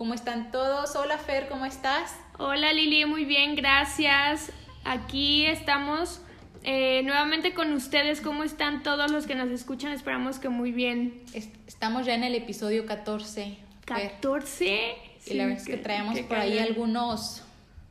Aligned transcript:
¿Cómo 0.00 0.14
están 0.14 0.50
todos? 0.50 0.96
Hola 0.96 1.18
Fer, 1.18 1.46
¿cómo 1.50 1.66
estás? 1.66 2.16
Hola 2.38 2.72
Lili, 2.72 3.04
muy 3.04 3.26
bien, 3.26 3.54
gracias. 3.54 4.50
Aquí 4.82 5.44
estamos 5.44 6.22
eh, 6.62 7.02
nuevamente 7.02 7.52
con 7.52 7.70
ustedes. 7.74 8.22
¿Cómo 8.22 8.42
están 8.42 8.82
todos 8.82 9.10
los 9.10 9.26
que 9.26 9.34
nos 9.34 9.50
escuchan? 9.50 9.92
Esperamos 9.92 10.38
que 10.38 10.48
muy 10.48 10.72
bien. 10.72 11.20
Estamos 11.66 12.06
ya 12.06 12.14
en 12.14 12.24
el 12.24 12.34
episodio 12.34 12.86
14. 12.86 13.58
¿14? 13.84 14.94
y 15.26 15.34
la 15.34 15.44
verdad 15.44 15.60
es 15.60 15.68
que 15.68 15.76
traemos 15.76 16.18
por 16.20 16.38
ahí 16.38 16.58
algunos 16.58 17.42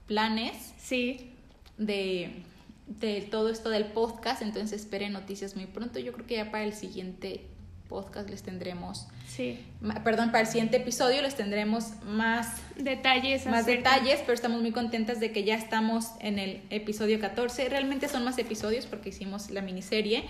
planes. 0.07 0.73
Sí. 0.79 1.29
De, 1.77 2.41
de 2.87 3.21
todo 3.21 3.49
esto 3.49 3.69
del 3.69 3.85
podcast, 3.85 4.41
entonces 4.41 4.81
esperen 4.81 5.13
noticias 5.13 5.55
muy 5.55 5.67
pronto. 5.67 5.99
Yo 5.99 6.11
creo 6.13 6.25
que 6.25 6.37
ya 6.37 6.49
para 6.49 6.63
el 6.63 6.73
siguiente 6.73 7.45
podcast 7.89 8.29
les 8.29 8.43
tendremos, 8.43 9.07
sí. 9.27 9.59
perdón, 10.03 10.31
para 10.31 10.41
el 10.41 10.47
siguiente 10.47 10.77
episodio 10.77 11.21
les 11.21 11.35
tendremos 11.35 12.01
más 12.05 12.61
detalles, 12.77 13.47
más 13.47 13.65
detalles, 13.65 14.19
pero 14.21 14.33
estamos 14.33 14.61
muy 14.61 14.71
contentas 14.71 15.19
de 15.19 15.31
que 15.31 15.43
ya 15.43 15.55
estamos 15.55 16.11
en 16.19 16.39
el 16.39 16.61
episodio 16.69 17.19
14. 17.19 17.67
Realmente 17.67 18.07
son 18.07 18.23
más 18.23 18.37
episodios 18.37 18.85
porque 18.85 19.09
hicimos 19.09 19.49
la 19.49 19.61
miniserie, 19.61 20.23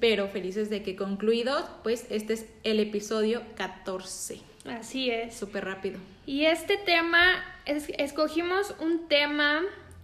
pero 0.00 0.26
felices 0.28 0.70
de 0.70 0.82
que 0.82 0.96
concluido, 0.96 1.68
pues 1.82 2.06
este 2.10 2.32
es 2.32 2.46
el 2.64 2.80
episodio 2.80 3.42
14. 3.56 4.40
Así 4.66 5.10
es. 5.10 5.34
Súper 5.34 5.64
rápido. 5.64 5.98
Y 6.26 6.46
este 6.46 6.76
tema, 6.78 7.44
es, 7.66 7.90
escogimos 7.98 8.74
un 8.80 9.08
tema 9.08 9.62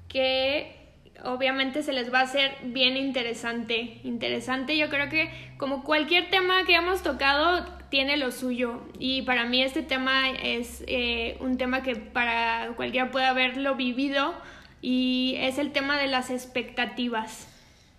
que 0.08 0.75
obviamente 1.24 1.82
se 1.82 1.92
les 1.92 2.12
va 2.12 2.20
a 2.20 2.22
hacer 2.22 2.56
bien 2.64 2.96
interesante. 2.96 4.00
Interesante, 4.04 4.76
yo 4.76 4.88
creo 4.88 5.08
que 5.08 5.30
como 5.56 5.84
cualquier 5.84 6.30
tema 6.30 6.64
que 6.64 6.74
hemos 6.74 7.02
tocado, 7.02 7.64
tiene 7.88 8.16
lo 8.16 8.32
suyo. 8.32 8.82
Y 8.98 9.22
para 9.22 9.46
mí 9.46 9.62
este 9.62 9.82
tema 9.82 10.30
es 10.30 10.84
eh, 10.86 11.36
un 11.40 11.56
tema 11.56 11.82
que 11.82 11.96
para 11.96 12.72
cualquiera 12.76 13.10
puede 13.10 13.26
haberlo 13.26 13.74
vivido 13.76 14.34
y 14.82 15.36
es 15.38 15.58
el 15.58 15.72
tema 15.72 15.98
de 15.98 16.06
las 16.06 16.30
expectativas. 16.30 17.48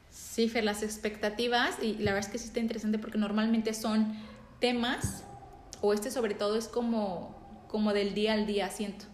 Sí, 0.09 0.49
Fer, 0.49 0.63
las 0.63 0.83
expectativas, 0.83 1.77
y 1.81 1.93
la 1.93 2.13
verdad 2.13 2.19
es 2.19 2.27
que 2.27 2.37
sí 2.37 2.45
está 2.45 2.59
interesante 2.59 2.99
porque 2.99 3.17
normalmente 3.17 3.73
son 3.73 4.15
temas, 4.59 5.25
o 5.81 5.93
este 5.93 6.11
sobre 6.11 6.35
todo 6.35 6.57
es 6.57 6.67
como, 6.67 7.65
como 7.67 7.93
del 7.93 8.13
día 8.13 8.33
al 8.33 8.45
día, 8.45 8.69
siento 8.69 9.05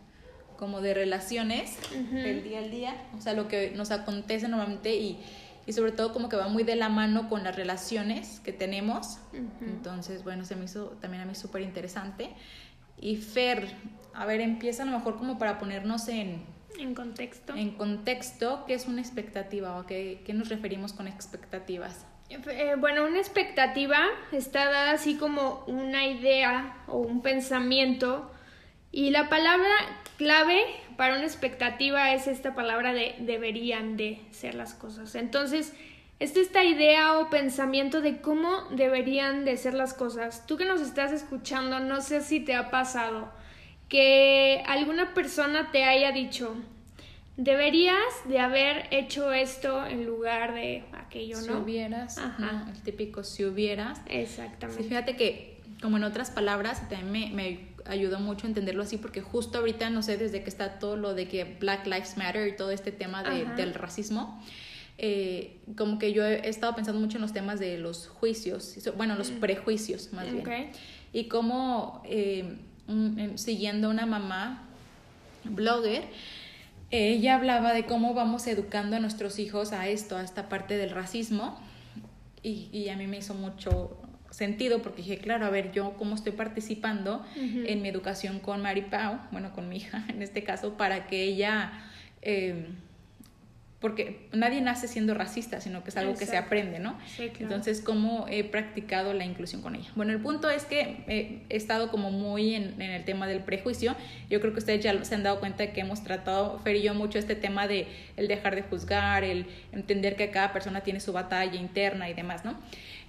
como 0.63 0.79
de 0.79 0.93
relaciones 0.93 1.77
del 2.13 2.41
día 2.41 2.59
al 2.59 2.71
día, 2.71 2.95
o 3.17 3.21
sea, 3.21 3.33
lo 3.33 3.49
que 3.49 3.73
nos 3.75 3.91
acontece 3.91 4.47
normalmente 4.47 4.95
y, 4.95 5.19
y, 5.67 5.73
sobre 5.73 5.91
todo 5.91 6.13
como 6.13 6.29
que 6.29 6.37
va 6.37 6.47
muy 6.47 6.63
de 6.63 6.77
la 6.77 6.87
mano 6.87 7.27
con 7.27 7.43
las 7.43 7.57
relaciones 7.57 8.39
que 8.39 8.53
tenemos. 8.53 9.17
Entonces, 9.59 10.23
bueno, 10.23 10.45
se 10.45 10.55
me 10.55 10.63
hizo 10.63 10.95
también 11.01 11.23
a 11.23 11.25
mí 11.25 11.35
súper 11.35 11.63
interesante. 11.63 12.29
Y 12.97 13.17
Fer, 13.17 13.67
a 14.13 14.25
ver, 14.25 14.39
empieza 14.39 14.83
a 14.83 14.85
lo 14.85 14.93
mejor 14.93 15.17
como 15.17 15.37
para 15.37 15.59
ponernos 15.59 16.07
en... 16.07 16.45
En 16.79 16.95
contexto. 16.95 17.53
En 17.53 17.71
contexto, 17.71 18.63
¿qué 18.65 18.75
es 18.75 18.87
una 18.87 19.01
expectativa 19.01 19.77
o 19.77 19.85
qué, 19.85 20.21
qué 20.25 20.33
nos 20.33 20.47
referimos 20.47 20.93
con 20.93 21.09
expectativas? 21.09 22.05
Eh, 22.29 22.75
bueno, 22.79 23.05
una 23.05 23.19
expectativa 23.19 23.99
está 24.31 24.63
dada 24.71 24.91
así 24.91 25.17
como 25.17 25.65
una 25.67 26.07
idea 26.07 26.77
o 26.87 26.99
un 26.99 27.21
pensamiento 27.21 28.31
y 28.93 29.09
la 29.09 29.27
palabra 29.27 29.67
clave 30.23 30.63
para 30.95 31.15
una 31.15 31.25
expectativa 31.25 32.13
es 32.13 32.27
esta 32.27 32.55
palabra 32.55 32.93
de 32.93 33.15
deberían 33.19 33.97
de 33.97 34.21
ser 34.31 34.55
las 34.55 34.73
cosas. 34.73 35.15
Entonces, 35.15 35.73
es 36.19 36.37
esta 36.37 36.63
idea 36.63 37.19
o 37.19 37.29
pensamiento 37.29 37.99
de 37.99 38.21
cómo 38.21 38.69
deberían 38.71 39.43
de 39.43 39.57
ser 39.57 39.73
las 39.73 39.93
cosas. 39.93 40.47
Tú 40.47 40.55
que 40.55 40.63
nos 40.63 40.79
estás 40.79 41.11
escuchando, 41.11 41.81
no 41.81 41.99
sé 42.01 42.21
si 42.21 42.39
te 42.39 42.55
ha 42.55 42.71
pasado 42.71 43.29
que 43.89 44.63
alguna 44.65 45.13
persona 45.13 45.71
te 45.71 45.83
haya 45.83 46.13
dicho, 46.13 46.55
deberías 47.35 47.97
de 48.25 48.39
haber 48.39 48.87
hecho 48.91 49.33
esto 49.33 49.85
en 49.85 50.05
lugar 50.05 50.53
de 50.53 50.85
aquello, 50.93 51.35
¿no? 51.35 51.43
Si 51.43 51.51
hubieras, 51.51 52.17
Ajá. 52.17 52.67
el 52.73 52.81
típico 52.81 53.25
si 53.25 53.43
hubieras. 53.43 53.99
Exactamente. 54.05 54.83
fíjate 54.83 55.17
que, 55.17 55.61
como 55.81 55.97
en 55.97 56.05
otras 56.05 56.31
palabras, 56.31 56.87
también 56.87 57.35
me 57.35 57.72
ayudó 57.85 58.19
mucho 58.19 58.47
a 58.47 58.49
entenderlo 58.49 58.83
así 58.83 58.97
porque 58.97 59.21
justo 59.21 59.59
ahorita, 59.59 59.89
no 59.89 60.01
sé, 60.01 60.17
desde 60.17 60.43
que 60.43 60.49
está 60.49 60.79
todo 60.79 60.95
lo 60.95 61.13
de 61.13 61.27
que 61.27 61.43
Black 61.59 61.85
Lives 61.85 62.17
Matter 62.17 62.47
y 62.47 62.55
todo 62.55 62.71
este 62.71 62.91
tema 62.91 63.23
de, 63.23 63.45
del 63.55 63.73
racismo, 63.73 64.41
eh, 64.97 65.57
como 65.75 65.99
que 65.99 66.13
yo 66.13 66.25
he 66.25 66.47
estado 66.47 66.75
pensando 66.75 66.99
mucho 66.99 67.17
en 67.17 67.21
los 67.21 67.33
temas 67.33 67.59
de 67.59 67.77
los 67.77 68.07
juicios, 68.07 68.77
bueno, 68.95 69.15
los 69.15 69.31
mm. 69.31 69.39
prejuicios 69.39 70.13
más 70.13 70.31
bien. 70.31 70.71
Y 71.11 71.25
como 71.25 72.01
eh, 72.05 72.57
siguiendo 73.35 73.89
una 73.89 74.05
mamá 74.05 74.67
blogger, 75.43 76.03
ella 76.91 77.35
hablaba 77.35 77.73
de 77.73 77.85
cómo 77.85 78.13
vamos 78.13 78.45
educando 78.45 78.95
a 78.95 78.99
nuestros 78.99 79.39
hijos 79.39 79.71
a 79.71 79.87
esto, 79.87 80.15
a 80.15 80.23
esta 80.23 80.47
parte 80.47 80.77
del 80.77 80.91
racismo. 80.91 81.59
Y, 82.43 82.69
y 82.71 82.89
a 82.89 82.97
mí 82.97 83.07
me 83.07 83.17
hizo 83.17 83.33
mucho 83.33 83.97
sentido 84.33 84.81
porque 84.81 85.03
dije, 85.03 85.17
claro, 85.19 85.45
a 85.45 85.49
ver, 85.51 85.71
yo 85.71 85.93
cómo 85.93 86.15
estoy 86.15 86.31
participando 86.31 87.23
en 87.35 87.81
mi 87.81 87.87
educación 87.87 88.39
con 88.39 88.61
Mari 88.61 88.81
Pau, 88.81 89.19
bueno, 89.31 89.53
con 89.53 89.69
mi 89.69 89.77
hija 89.77 90.05
en 90.09 90.21
este 90.23 90.43
caso, 90.43 90.75
para 90.75 91.05
que 91.05 91.23
ella, 91.23 91.71
eh, 92.23 92.65
porque 93.79 94.27
nadie 94.31 94.59
nace 94.61 94.87
siendo 94.87 95.13
racista, 95.13 95.61
sino 95.61 95.83
que 95.83 95.91
es 95.91 95.97
algo 95.97 96.15
que 96.15 96.25
se 96.25 96.37
aprende, 96.37 96.79
¿no? 96.79 96.97
Entonces, 97.19 97.81
¿cómo 97.81 98.25
he 98.27 98.43
practicado 98.43 99.13
la 99.13 99.23
inclusión 99.23 99.61
con 99.61 99.75
ella? 99.75 99.91
Bueno, 99.95 100.13
el 100.13 100.19
punto 100.19 100.49
es 100.49 100.65
que 100.65 101.03
he 101.07 101.55
estado 101.55 101.91
como 101.91 102.09
muy 102.09 102.55
en, 102.55 102.81
en, 102.81 102.89
el 102.89 103.05
tema 103.05 103.27
del 103.27 103.41
prejuicio. 103.41 103.95
Yo 104.31 104.39
creo 104.39 104.53
que 104.53 104.59
ustedes 104.59 104.83
ya 104.83 105.03
se 105.03 105.13
han 105.13 105.21
dado 105.21 105.39
cuenta 105.39 105.63
de 105.63 105.73
que 105.73 105.81
hemos 105.81 106.03
tratado, 106.03 106.57
Fer 106.59 106.77
y 106.77 106.81
yo, 106.81 106.95
mucho 106.95 107.19
este 107.19 107.35
tema 107.35 107.67
de 107.67 107.87
el 108.15 108.27
dejar 108.27 108.55
de 108.55 108.63
juzgar, 108.63 109.23
el 109.25 109.45
entender 109.73 110.15
que 110.15 110.31
cada 110.31 110.53
persona 110.53 110.81
tiene 110.81 111.01
su 111.01 111.11
batalla 111.11 111.59
interna 111.59 112.09
y 112.09 112.13
demás, 112.13 112.45
¿no? 112.45 112.57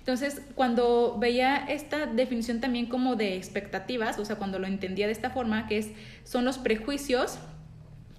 Entonces, 0.04 0.42
cuando 0.54 1.16
veía 1.19 1.56
esta 1.56 2.04
definición 2.04 2.60
también 2.60 2.84
como 2.84 3.16
de 3.16 3.37
expectativas, 3.37 4.19
o 4.19 4.26
sea, 4.26 4.37
cuando 4.37 4.59
lo 4.59 4.66
entendía 4.66 5.06
de 5.06 5.12
esta 5.12 5.31
forma, 5.31 5.66
que 5.66 5.78
es, 5.78 5.92
son 6.25 6.44
los 6.44 6.59
prejuicios 6.59 7.38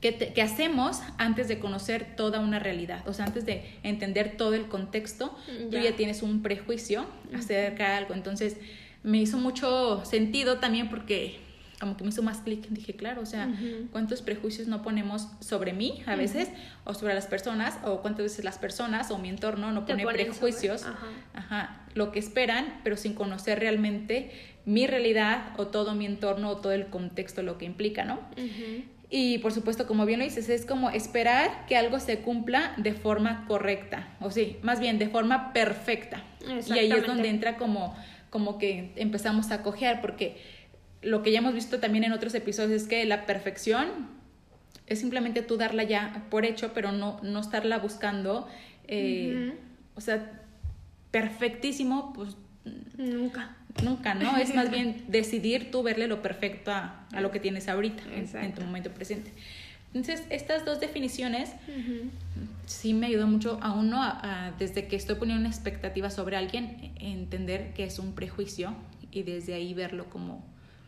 que, 0.01 0.15
que, 0.17 0.41
hacemos 0.41 1.03
antes 1.19 1.47
de 1.47 1.59
conocer 1.59 2.15
toda 2.15 2.39
una 2.39 2.57
realidad, 2.57 3.07
o 3.07 3.13
sea, 3.13 3.25
antes 3.25 3.45
de 3.45 3.65
entender 3.83 4.35
todo 4.35 4.55
el 4.55 4.67
contexto, 4.67 5.37
tú 5.69 5.77
ya 5.77 5.95
tienes 5.95 6.23
un 6.23 6.41
prejuicio 6.41 7.05
acerca 7.35 7.89
de 7.89 7.93
algo. 7.93 8.15
Entonces, 8.15 8.57
me 9.03 9.19
hizo 9.19 9.37
mucho 9.37 10.03
sentido 10.05 10.57
también 10.57 10.89
porque 10.89 11.39
como 11.79 11.97
que 11.97 12.03
me 12.03 12.09
hizo 12.09 12.23
más 12.23 12.39
clic. 12.39 12.67
Dije, 12.69 12.95
claro, 12.95 13.21
o 13.21 13.25
sea, 13.25 13.53
¿cuántos 13.91 14.21
prejuicios 14.21 14.67
no 14.67 14.81
ponemos 14.81 15.27
sobre 15.39 15.73
mí 15.73 16.03
a 16.05 16.15
veces 16.15 16.49
o 16.83 16.93
sobre 16.93 17.13
las 17.13 17.27
personas? 17.27 17.77
O 17.83 18.01
cuántas 18.01 18.23
veces 18.23 18.45
las 18.45 18.57
personas 18.57 19.11
o 19.11 19.17
mi 19.17 19.29
entorno 19.29 19.71
no 19.71 19.85
pone 19.85 20.05
prejuicios, 20.05 20.85
ajá. 21.33 21.81
lo 21.93 22.11
que 22.11 22.19
esperan, 22.19 22.79
pero 22.83 22.97
sin 22.97 23.13
conocer 23.13 23.59
realmente 23.59 24.31
mi 24.65 24.87
realidad 24.87 25.53
o 25.57 25.67
todo 25.67 25.93
mi 25.95 26.05
entorno 26.05 26.49
o 26.49 26.57
todo 26.57 26.71
el 26.71 26.87
contexto, 26.87 27.43
lo 27.43 27.57
que 27.57 27.65
implica, 27.65 28.05
¿no? 28.05 28.19
Y 29.09 29.37
por 29.37 29.53
supuesto, 29.53 29.85
como 29.85 30.05
bien 30.05 30.19
lo 30.19 30.25
dices, 30.25 30.49
es 30.49 30.65
como 30.65 30.89
esperar 30.89 31.65
que 31.67 31.77
algo 31.77 31.99
se 31.99 32.19
cumpla 32.19 32.73
de 32.77 32.93
forma 32.93 33.45
correcta, 33.47 34.09
o 34.19 34.31
sí, 34.31 34.57
más 34.63 34.79
bien 34.79 34.97
de 34.97 35.09
forma 35.09 35.53
perfecta. 35.53 36.23
Y 36.67 36.71
ahí 36.73 36.91
es 36.91 37.05
donde 37.05 37.29
entra 37.29 37.57
como, 37.57 37.95
como 38.29 38.57
que 38.57 38.93
empezamos 38.95 39.51
a 39.51 39.61
cojear, 39.61 40.01
porque 40.01 40.37
lo 41.05 41.21
que 41.21 41.31
ya 41.31 41.39
hemos 41.39 41.53
visto 41.53 41.79
también 41.79 42.03
en 42.03 42.11
otros 42.11 42.33
episodios 42.33 42.81
es 42.81 42.87
que 42.87 43.05
la 43.05 43.25
perfección 43.25 43.87
es 44.87 44.99
simplemente 44.99 45.41
tú 45.41 45.57
darla 45.57 45.83
ya 45.83 46.25
por 46.29 46.45
hecho, 46.45 46.71
pero 46.73 46.91
no, 46.91 47.19
no 47.23 47.39
estarla 47.39 47.77
buscando. 47.77 48.47
Eh, 48.87 49.53
o 49.95 50.01
sea, 50.01 50.31
perfectísimo, 51.11 52.11
pues 52.13 52.35
nunca. 52.97 53.55
Nunca, 53.83 54.13
¿no? 54.15 54.37
Es 54.37 54.55
más 54.55 54.71
bien 54.71 55.03
decidir 55.07 55.69
tú 55.69 55.83
verle 55.83 56.07
lo 56.07 56.21
perfecto 56.21 56.71
a, 56.71 57.07
lo 57.19 57.31
que 57.31 57.39
tienes 57.39 57.67
ahorita, 57.67 58.03
en, 58.13 58.53
tu 58.53 58.61
momento 58.61 58.91
presente. 58.91 59.31
Entonces, 59.93 60.23
estas 60.29 60.65
dos 60.65 60.79
definiciones 60.79 61.51
sí 62.65 62.93
me 62.93 63.07
ayudó 63.07 63.27
mucho 63.27 63.59
a 63.61 63.73
uno, 63.73 64.01
desde 64.59 64.87
que 64.87 64.95
estoy 64.95 65.15
poniendo 65.15 65.41
una 65.41 65.49
expectativa 65.49 66.09
sobre 66.09 66.35
alguien, 66.35 66.93
entender 66.99 67.73
que 67.73 67.85
es 67.85 67.99
un 67.99 68.13
prejuicio 68.13 68.75
y 69.11 69.23
desde 69.23 69.53
ahí 69.53 69.73
verlo 69.73 70.09
como 70.09 70.43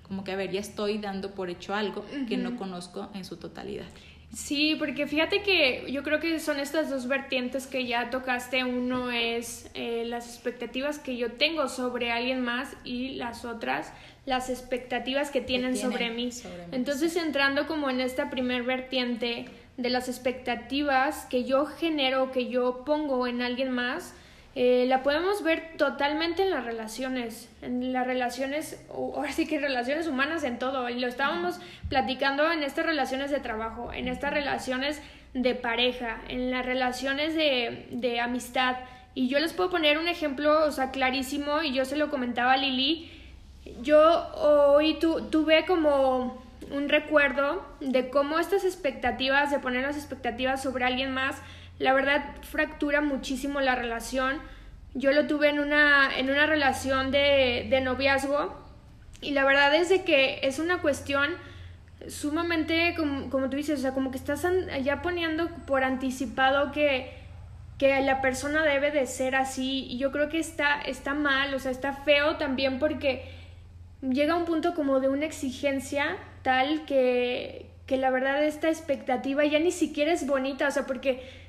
como 0.08 0.24
que 0.24 0.32
a 0.32 0.36
ver, 0.36 0.52
ya 0.52 0.60
estoy 0.60 0.98
dando 0.98 1.32
por 1.32 1.50
hecho 1.50 1.74
algo 1.74 2.06
que 2.28 2.38
no 2.38 2.58
conozco 2.58 3.10
en 3.14 3.26
su 3.26 3.38
totalidad. 3.38 3.88
Sí, 4.34 4.76
porque 4.78 5.08
fíjate 5.08 5.42
que 5.42 5.90
yo 5.90 6.04
creo 6.04 6.20
que 6.20 6.40
son 6.40 6.60
estas 6.60 6.90
dos 6.90 7.08
vertientes 7.08 7.66
que 7.66 7.86
ya 7.86 8.10
tocaste. 8.10 8.64
Uno 8.64 9.10
es 9.10 9.72
eh, 9.74 10.04
las 10.06 10.28
expectativas 10.28 11.00
que 11.00 11.16
yo 11.16 11.32
tengo 11.34 11.70
sobre 11.70 12.12
alguien 12.12 12.42
más 12.42 12.76
y 12.84 13.16
las 13.16 13.46
otras, 13.46 13.94
las 14.26 14.50
expectativas 14.50 15.32
que 15.32 15.40
tienen, 15.40 15.78
sobre, 15.78 16.10
mí. 16.12 16.30
Entonces, 16.74 17.16
entrando 17.16 17.68
como 17.68 17.90
en 17.90 18.02
esta 18.02 18.30
primer 18.30 18.64
vertiente 18.64 19.46
de 19.78 19.90
las 19.90 20.10
expectativas 20.10 21.26
que 21.30 21.46
yo 21.46 21.66
genero, 21.66 22.32
que 22.32 22.50
yo 22.50 22.84
pongo 22.86 23.28
en 23.28 23.42
alguien 23.42 23.72
más, 23.72 24.14
eh, 24.60 24.88
la 24.88 25.04
podemos 25.04 25.44
ver 25.44 25.78
totalmente 25.78 26.42
en 26.42 26.50
las 26.50 26.66
relaciones, 26.66 27.48
en 27.62 27.94
las 27.94 28.08
relaciones, 28.08 28.84
ahora 28.92 29.32
sí 29.32 29.46
que 29.46 29.60
relaciones 29.60 30.08
humanas 30.08 30.44
en 30.44 30.58
todo. 30.58 30.90
Y 30.90 31.00
lo 31.00 31.06
estábamos 31.06 31.60
platicando 31.90 32.52
en 32.52 32.64
estas 32.64 32.88
relaciones 32.88 33.30
de 33.30 33.40
trabajo, 33.40 33.94
en 33.94 34.08
estas 34.08 34.34
relaciones 34.34 35.00
de 35.36 35.54
pareja, 35.54 36.22
en 36.28 36.50
las 36.50 36.66
relaciones 36.66 37.36
de, 37.36 37.86
de 37.92 38.20
amistad. 38.20 38.78
Y 39.14 39.28
yo 39.28 39.40
les 39.40 39.54
puedo 39.54 39.70
poner 39.70 40.00
un 40.00 40.08
ejemplo, 40.08 40.66
o 40.66 40.72
sea, 40.72 40.90
clarísimo, 40.90 41.62
y 41.62 41.72
yo 41.72 41.86
se 41.86 41.96
lo 41.96 42.10
comentaba 42.10 42.54
a 42.54 42.58
Lili. 42.58 43.12
Yo 43.84 44.02
hoy 44.38 44.98
tuve 44.98 45.68
como 45.68 46.44
un 46.72 46.90
recuerdo 46.90 47.64
de 47.80 48.10
cómo 48.10 48.40
estas 48.40 48.64
expectativas, 48.64 49.52
de 49.52 49.60
poner 49.60 49.84
las 49.84 49.98
expectativas 49.98 50.64
sobre 50.64 50.84
alguien 50.84 51.14
más, 51.14 51.44
la 51.80 51.94
verdad 51.94 52.36
fractura 52.42 53.02
muchísimo 53.02 53.62
la 53.62 53.76
relación. 53.76 54.42
Yo 54.94 55.12
lo 55.12 55.28
tuve 55.28 55.50
en 55.50 55.60
una, 55.60 56.10
en 56.18 56.30
una 56.30 56.46
relación 56.46 57.12
de, 57.12 57.68
de 57.70 57.82
noviazgo 57.82 58.56
y 59.22 59.32
la 59.32 59.46
verdad 59.46 59.74
es 59.76 59.90
de 59.90 60.04
que 60.04 60.40
es 60.44 60.60
una 60.60 60.82
cuestión 60.82 61.30
sumamente, 62.08 62.94
como, 62.96 63.30
como 63.30 63.50
tú 63.50 63.58
dices, 63.58 63.80
o 63.80 63.82
sea, 63.82 63.94
como 63.94 64.12
que 64.12 64.18
estás 64.18 64.46
ya 64.84 65.02
poniendo 65.02 65.50
por 65.66 65.84
anticipado 65.84 66.72
que, 66.72 67.12
que 67.78 68.00
la 68.02 68.22
persona 68.22 68.64
debe 68.64 68.92
de 68.92 69.08
ser 69.08 69.36
así 69.36 69.86
y 69.90 69.98
yo 69.98 70.12
creo 70.12 70.30
que 70.30 70.40
está, 70.40 70.82
está 70.82 71.14
mal, 71.14 71.54
o 71.54 71.60
sea, 71.60 71.72
está 71.72 71.94
feo 71.94 72.38
también 72.38 72.80
porque 72.80 73.26
llega 74.02 74.36
un 74.36 74.46
punto 74.46 74.76
como 74.76 75.00
de 75.00 75.10
una 75.10 75.26
exigencia 75.26 76.18
tal 76.44 76.86
que, 76.86 77.66
que 77.88 77.98
la 77.98 78.10
verdad 78.10 78.44
esta 78.44 78.70
expectativa 78.70 79.44
ya 79.46 79.60
ni 79.60 79.72
siquiera 79.72 80.12
es 80.12 80.28
bonita, 80.28 80.68
o 80.68 80.72
sea, 80.72 80.86
porque 80.86 81.47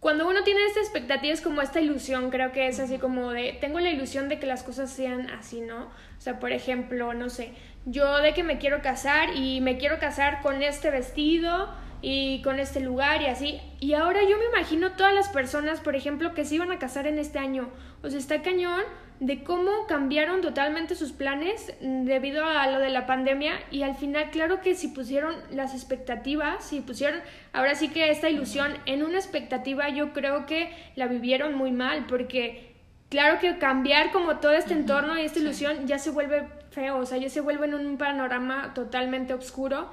cuando 0.00 0.26
uno 0.26 0.42
tiene 0.44 0.64
esta 0.66 0.80
expectativa 0.80 1.32
es 1.32 1.42
como 1.42 1.60
esta 1.60 1.80
ilusión, 1.80 2.30
creo 2.30 2.52
que 2.52 2.68
es 2.68 2.80
así 2.80 2.98
como 2.98 3.30
de, 3.32 3.58
tengo 3.60 3.80
la 3.80 3.90
ilusión 3.90 4.30
de 4.30 4.38
que 4.38 4.46
las 4.46 4.62
cosas 4.62 4.90
sean 4.90 5.28
así, 5.30 5.60
¿no? 5.60 5.84
O 5.84 6.20
sea, 6.20 6.40
por 6.40 6.52
ejemplo, 6.52 7.12
no 7.12 7.28
sé, 7.28 7.52
yo 7.84 8.18
de 8.18 8.32
que 8.32 8.42
me 8.42 8.58
quiero 8.58 8.80
casar 8.80 9.36
y 9.36 9.60
me 9.60 9.76
quiero 9.76 9.98
casar 9.98 10.40
con 10.40 10.62
este 10.62 10.90
vestido 10.90 11.68
y 12.02 12.40
con 12.42 12.60
este 12.60 12.80
lugar 12.80 13.20
y 13.20 13.26
así. 13.26 13.60
Y 13.78 13.92
ahora 13.92 14.20
yo 14.22 14.38
me 14.38 14.46
imagino 14.46 14.92
todas 14.92 15.14
las 15.14 15.28
personas, 15.28 15.80
por 15.80 15.94
ejemplo, 15.94 16.32
que 16.32 16.46
se 16.46 16.54
iban 16.54 16.72
a 16.72 16.78
casar 16.78 17.06
en 17.06 17.18
este 17.18 17.38
año. 17.38 17.68
O 18.02 18.08
sea, 18.08 18.18
está 18.18 18.40
cañón 18.42 18.82
de 19.20 19.44
cómo 19.44 19.86
cambiaron 19.86 20.40
totalmente 20.40 20.94
sus 20.94 21.12
planes 21.12 21.74
debido 21.80 22.46
a 22.46 22.66
lo 22.68 22.78
de 22.78 22.88
la 22.88 23.06
pandemia 23.06 23.52
y 23.70 23.82
al 23.82 23.94
final 23.94 24.30
claro 24.30 24.62
que 24.62 24.74
si 24.74 24.88
pusieron 24.88 25.36
las 25.50 25.74
expectativas, 25.74 26.64
si 26.64 26.80
pusieron 26.80 27.20
ahora 27.52 27.74
sí 27.74 27.88
que 27.88 28.10
esta 28.10 28.30
ilusión 28.30 28.72
en 28.86 29.02
una 29.02 29.18
expectativa 29.18 29.90
yo 29.90 30.14
creo 30.14 30.46
que 30.46 30.74
la 30.96 31.06
vivieron 31.06 31.54
muy 31.54 31.70
mal 31.70 32.06
porque 32.08 32.72
claro 33.10 33.38
que 33.38 33.58
cambiar 33.58 34.10
como 34.10 34.38
todo 34.38 34.52
este 34.52 34.72
entorno 34.72 35.18
y 35.18 35.26
esta 35.26 35.38
ilusión 35.38 35.86
ya 35.86 35.98
se 35.98 36.10
vuelve 36.10 36.48
feo, 36.70 36.96
o 36.96 37.04
sea, 37.04 37.18
ya 37.18 37.28
se 37.28 37.42
vuelve 37.42 37.66
en 37.66 37.74
un 37.74 37.98
panorama 37.98 38.72
totalmente 38.72 39.34
oscuro 39.34 39.90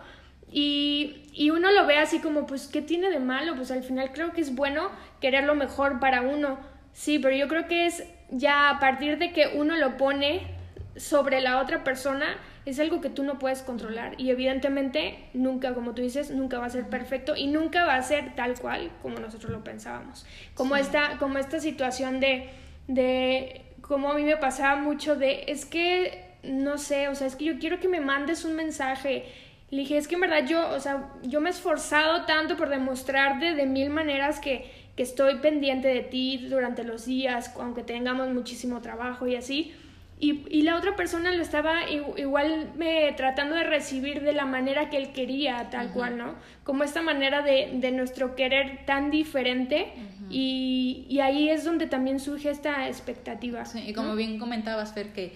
y, 0.50 1.26
y 1.34 1.50
uno 1.50 1.70
lo 1.72 1.86
ve 1.86 1.98
así 1.98 2.20
como 2.20 2.46
pues 2.46 2.68
¿qué 2.68 2.82
tiene 2.82 3.10
de 3.10 3.20
malo? 3.20 3.58
Pues 3.58 3.72
al 3.72 3.84
final 3.84 4.14
creo 4.14 4.32
que 4.32 4.40
es 4.40 4.56
bueno 4.56 4.90
querer 5.20 5.44
lo 5.44 5.56
mejor 5.56 6.00
para 6.00 6.22
uno, 6.22 6.60
sí, 6.94 7.20
pero 7.20 7.36
yo 7.36 7.50
creo 7.50 7.68
que 7.68 7.88
es 7.88 8.06
ya 8.30 8.70
a 8.70 8.80
partir 8.80 9.18
de 9.18 9.32
que 9.32 9.52
uno 9.56 9.76
lo 9.76 9.98
pone 9.98 10.56
sobre 10.96 11.42
la 11.42 11.62
otra 11.62 11.84
persona, 11.84 12.38
es 12.66 12.80
algo 12.80 13.00
que 13.00 13.10
tú 13.10 13.24
no 13.24 13.40
puedes 13.40 13.62
controlar 13.62 14.16
y 14.18 14.30
evidentemente 14.30 15.30
nunca, 15.34 15.74
como 15.74 15.94
tú 15.94 16.02
dices, 16.02 16.32
nunca 16.32 16.60
va 16.60 16.66
a 16.66 16.70
ser 16.70 16.90
perfecto 16.90 17.36
y 17.36 17.48
nunca 17.48 17.86
va 17.86 17.96
a 17.96 18.02
ser 18.02 18.36
tal 18.36 18.60
cual 18.60 18.92
como 19.02 19.20
nosotros 19.20 19.52
lo 19.52 19.64
pensábamos. 19.64 20.26
Como, 20.54 20.76
esta, 20.76 21.18
como 21.18 21.38
esta 21.38 21.62
situación 21.62 22.20
de, 22.20 22.50
de, 22.88 23.62
como 23.82 24.12
a 24.12 24.16
mí 24.16 24.24
me 24.24 24.36
pasaba 24.36 24.76
mucho 24.76 25.16
de, 25.16 25.46
es 25.48 25.66
que, 25.66 26.26
no 26.44 26.78
sé, 26.78 27.08
o 27.08 27.16
sea, 27.16 27.28
es 27.28 27.38
que 27.38 27.46
yo 27.46 27.58
quiero 27.58 27.80
que 27.80 27.88
me 27.88 28.02
mandes 28.02 28.44
un 28.44 28.56
mensaje. 28.56 29.26
Le 29.70 29.80
dije, 29.80 29.98
es 29.98 30.08
que 30.08 30.16
en 30.16 30.22
verdad 30.22 30.46
yo, 30.46 30.70
o 30.70 30.80
sea, 30.80 31.10
yo 31.24 31.40
me 31.40 31.50
he 31.50 31.54
esforzado 31.54 32.26
tanto 32.26 32.58
por 32.58 32.70
demostrarte 32.70 33.54
de 33.54 33.66
mil 33.66 33.90
maneras 33.90 34.40
que, 34.40 34.70
que 34.98 35.04
estoy 35.04 35.36
pendiente 35.36 35.88
de 35.88 36.02
ti 36.02 36.48
durante 36.50 36.84
los 36.84 37.06
días, 37.06 37.54
aunque 37.60 37.84
tengamos 37.84 38.34
muchísimo 38.34 38.82
trabajo 38.82 39.28
y 39.28 39.36
así. 39.36 39.72
Y, 40.20 40.44
y 40.50 40.64
la 40.64 40.76
otra 40.76 40.96
persona 40.96 41.32
lo 41.32 41.44
estaba 41.44 41.88
igual 41.92 42.72
me, 42.76 43.14
tratando 43.14 43.56
de 43.56 43.64
recibir 43.64 44.24
de 44.24 44.34
la 44.34 44.48
manera 44.48 44.90
que 44.90 44.98
él 44.98 45.12
quería, 45.14 45.70
tal 45.70 45.92
cual, 45.92 46.18
¿no? 46.18 46.34
Como 46.64 46.84
esta 46.84 47.04
manera 47.04 47.44
de, 47.44 47.70
de 47.76 47.92
nuestro 47.92 48.36
querer 48.36 48.84
tan 48.88 49.12
diferente 49.12 49.94
y, 50.32 51.06
y, 51.08 51.20
ahí 51.20 51.50
es 51.50 51.64
donde 51.64 51.86
también 51.86 52.20
surge 52.20 52.50
esta 52.50 52.88
expectativa. 52.88 53.64
Sí, 53.66 53.84
y 53.86 53.94
como 53.94 54.16
bien 54.16 54.40
comentabas, 54.40 54.96
Fer, 54.96 55.14
que 55.14 55.36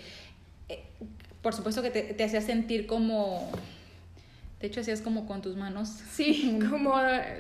eh, 0.69 0.83
por 1.43 1.53
supuesto 1.53 1.83
que 1.83 1.91
te, 1.91 2.01
te 2.01 2.23
hacía 2.23 2.41
sentir 2.41 2.87
como 2.87 3.47
de 4.61 4.67
hecho, 4.67 4.81
hacías 4.81 5.01
como 5.01 5.25
con 5.25 5.41
tus 5.41 5.55
manos. 5.55 5.89
Sí, 6.11 6.59
como, 6.69 6.93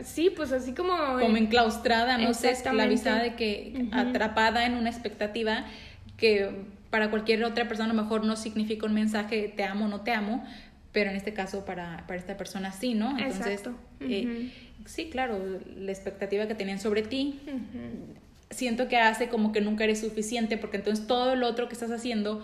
sí, 0.03 0.31
pues 0.35 0.51
así 0.51 0.73
como... 0.73 0.93
Como 1.19 1.37
enclaustrada, 1.37 2.17
no 2.17 2.33
sé, 2.33 2.55
la 2.73 2.87
vista 2.87 3.21
de 3.21 3.35
que 3.35 3.85
atrapada 3.91 4.65
en 4.65 4.73
una 4.73 4.89
expectativa 4.89 5.65
que 6.17 6.49
para 6.89 7.09
cualquier 7.09 7.43
otra 7.43 7.67
persona 7.67 7.91
a 7.91 7.93
lo 7.93 8.01
mejor 8.01 8.25
no 8.25 8.35
significa 8.35 8.85
un 8.85 8.93
mensaje 8.93 9.53
te 9.55 9.63
amo, 9.63 9.87
no 9.87 10.01
te 10.01 10.11
amo, 10.11 10.43
pero 10.91 11.09
en 11.09 11.15
este 11.15 11.33
caso 11.33 11.63
para, 11.63 12.05
para 12.07 12.19
esta 12.19 12.37
persona 12.37 12.71
sí, 12.71 12.95
¿no? 12.95 13.17
Entonces, 13.17 13.63
eh, 14.01 14.51
sí, 14.85 15.09
claro, 15.09 15.39
la 15.77 15.91
expectativa 15.91 16.47
que 16.47 16.55
tenían 16.55 16.79
sobre 16.79 17.01
ti, 17.03 17.39
siento 18.49 18.87
que 18.87 18.97
hace 18.97 19.29
como 19.29 19.51
que 19.51 19.61
nunca 19.61 19.85
eres 19.85 20.01
suficiente, 20.01 20.57
porque 20.57 20.77
entonces 20.77 21.07
todo 21.07 21.35
lo 21.35 21.47
otro 21.47 21.67
que 21.67 21.73
estás 21.73 21.91
haciendo 21.91 22.43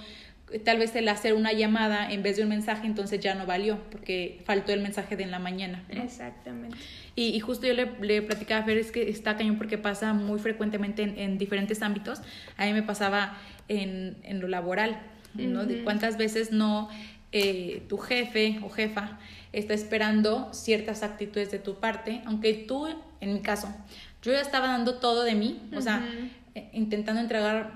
tal 0.63 0.77
vez 0.77 0.95
el 0.95 1.07
hacer 1.09 1.33
una 1.33 1.51
llamada 1.53 2.11
en 2.11 2.23
vez 2.23 2.38
de 2.38 2.44
un 2.44 2.49
mensaje, 2.49 2.88
entonces 2.88 3.19
ya 3.19 3.36
no 3.36 3.45
valió, 3.45 3.79
porque 3.91 4.39
faltó 4.45 4.72
el 4.72 4.81
mensaje 4.81 5.15
de 5.15 5.24
en 5.24 5.31
la 5.31 5.39
mañana. 5.39 5.83
Exactamente. 5.89 6.77
Y, 7.15 7.29
y, 7.29 7.39
justo 7.39 7.67
yo 7.67 7.74
le, 7.74 7.91
le 8.01 8.22
platicaba 8.22 8.62
a 8.62 8.63
Fer, 8.63 8.77
es 8.77 8.91
que 8.91 9.10
está 9.10 9.36
cañón 9.36 9.57
porque 9.57 9.77
pasa 9.77 10.13
muy 10.13 10.39
frecuentemente 10.39 11.01
en, 11.03 11.38
diferentes 11.38 11.81
ámbitos. 11.81 12.22
A 12.57 12.65
mí 12.65 12.74
me 12.74 12.83
pasaba 12.83 13.38
en, 13.67 14.15
en 14.24 14.39
lo 14.39 14.48
laboral, 14.48 15.00
¿no? 15.33 15.65
de 15.65 15.83
cuántas 15.83 16.17
veces 16.17 16.51
no 16.51 16.89
eh, 17.31 17.83
tu 17.89 17.98
jefe 17.98 18.60
o 18.63 18.69
jefa 18.69 19.19
está 19.51 19.74
esperando 19.74 20.53
ciertas 20.53 21.03
actitudes 21.03 21.51
de 21.51 21.60
tu 21.60 21.75
parte, 21.75 22.22
aunque 22.25 22.53
tú, 22.53 22.88
en 23.19 23.33
mi 23.33 23.41
caso, 23.41 23.67
yo 24.22 24.31
ya 24.31 24.41
estaba 24.41 24.67
dando 24.67 24.95
todo 24.95 25.24
de 25.24 25.36
mí, 25.36 25.60
o 25.75 25.81
sea, 25.81 26.07
eh, 26.55 26.69
intentando 26.74 27.19
entregar 27.19 27.74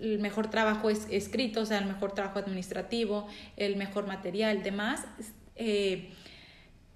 el 0.00 0.18
mejor 0.18 0.50
trabajo 0.50 0.90
es, 0.90 1.06
escrito, 1.10 1.60
o 1.60 1.66
sea, 1.66 1.78
el 1.78 1.86
mejor 1.86 2.12
trabajo 2.12 2.38
administrativo, 2.38 3.28
el 3.56 3.76
mejor 3.76 4.06
material, 4.06 4.62
demás, 4.62 5.04
eh, 5.56 6.10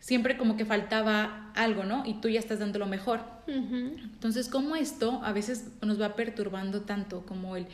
siempre 0.00 0.36
como 0.36 0.56
que 0.56 0.64
faltaba 0.64 1.50
algo, 1.54 1.84
¿no? 1.84 2.04
Y 2.06 2.14
tú 2.14 2.28
ya 2.28 2.38
estás 2.38 2.58
dando 2.58 2.78
lo 2.78 2.86
mejor. 2.86 3.20
Entonces, 3.46 4.48
¿cómo 4.48 4.74
esto 4.74 5.20
a 5.22 5.32
veces 5.32 5.66
nos 5.82 6.00
va 6.00 6.14
perturbando 6.14 6.82
tanto, 6.82 7.26
como 7.26 7.56
el, 7.56 7.66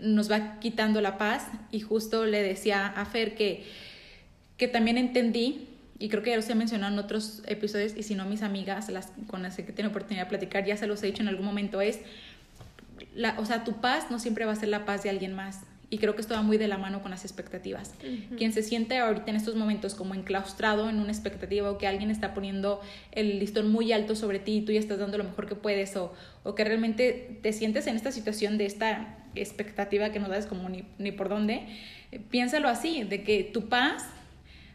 nos 0.00 0.30
va 0.30 0.60
quitando 0.60 1.00
la 1.00 1.18
paz? 1.18 1.48
Y 1.72 1.80
justo 1.80 2.24
le 2.24 2.42
decía 2.42 2.86
a 2.86 3.04
Fer 3.04 3.34
que, 3.34 3.64
que 4.56 4.68
también 4.68 4.96
entendí 4.96 5.68
y 5.98 6.08
creo 6.08 6.22
que 6.22 6.30
ya 6.30 6.36
los 6.36 6.48
he 6.48 6.54
mencionado 6.54 6.92
en 6.92 6.98
otros 7.00 7.42
episodios, 7.46 7.94
y 7.96 8.04
si 8.04 8.14
no, 8.14 8.24
mis 8.24 8.42
amigas 8.42 8.88
las, 8.88 9.12
con 9.26 9.42
las 9.42 9.56
que 9.56 9.64
tengo 9.64 9.90
oportunidad 9.90 10.24
de 10.24 10.28
platicar, 10.28 10.64
ya 10.64 10.76
se 10.76 10.86
los 10.86 11.02
he 11.02 11.06
dicho 11.06 11.22
en 11.22 11.28
algún 11.28 11.44
momento, 11.44 11.80
es 11.80 12.00
o 13.38 13.44
sea, 13.44 13.64
tu 13.64 13.80
paz 13.80 14.10
no 14.10 14.18
siempre 14.18 14.44
va 14.44 14.52
a 14.52 14.56
ser 14.56 14.68
la 14.68 14.84
paz 14.84 15.02
de 15.02 15.10
alguien 15.10 15.34
más. 15.34 15.60
Y 15.90 15.96
creo 15.96 16.14
que 16.14 16.20
esto 16.20 16.34
va 16.34 16.42
muy 16.42 16.58
de 16.58 16.68
la 16.68 16.76
mano 16.76 17.00
con 17.00 17.10
las 17.10 17.24
expectativas. 17.24 17.94
Quien 18.36 18.52
se 18.52 18.62
siente 18.62 18.98
ahorita 18.98 19.30
en 19.30 19.36
estos 19.36 19.54
momentos 19.54 19.94
como 19.94 20.14
enclaustrado 20.14 20.90
en 20.90 21.00
una 21.00 21.10
expectativa 21.10 21.70
o 21.70 21.78
que 21.78 21.86
alguien 21.86 22.10
está 22.10 22.34
poniendo 22.34 22.82
el 23.12 23.38
listón 23.38 23.72
muy 23.72 23.90
alto 23.92 24.14
sobre 24.14 24.38
ti 24.38 24.58
y 24.58 24.60
tú 24.62 24.72
ya 24.72 24.80
estás 24.80 24.98
dando 24.98 25.16
lo 25.16 25.24
mejor 25.24 25.46
que 25.46 25.54
puedes 25.54 25.96
o, 25.96 26.12
o 26.44 26.54
que 26.54 26.64
realmente 26.64 27.38
te 27.42 27.54
sientes 27.54 27.86
en 27.86 27.96
esta 27.96 28.12
situación 28.12 28.58
de 28.58 28.66
esta 28.66 29.16
expectativa 29.34 30.10
que 30.10 30.20
no 30.20 30.28
das 30.28 30.46
como 30.46 30.68
ni, 30.68 30.84
ni 30.98 31.10
por 31.10 31.30
dónde, 31.30 31.66
eh, 32.12 32.20
piénsalo 32.30 32.68
así, 32.68 33.04
de 33.04 33.22
que 33.22 33.44
tu 33.44 33.68
paz 33.68 34.04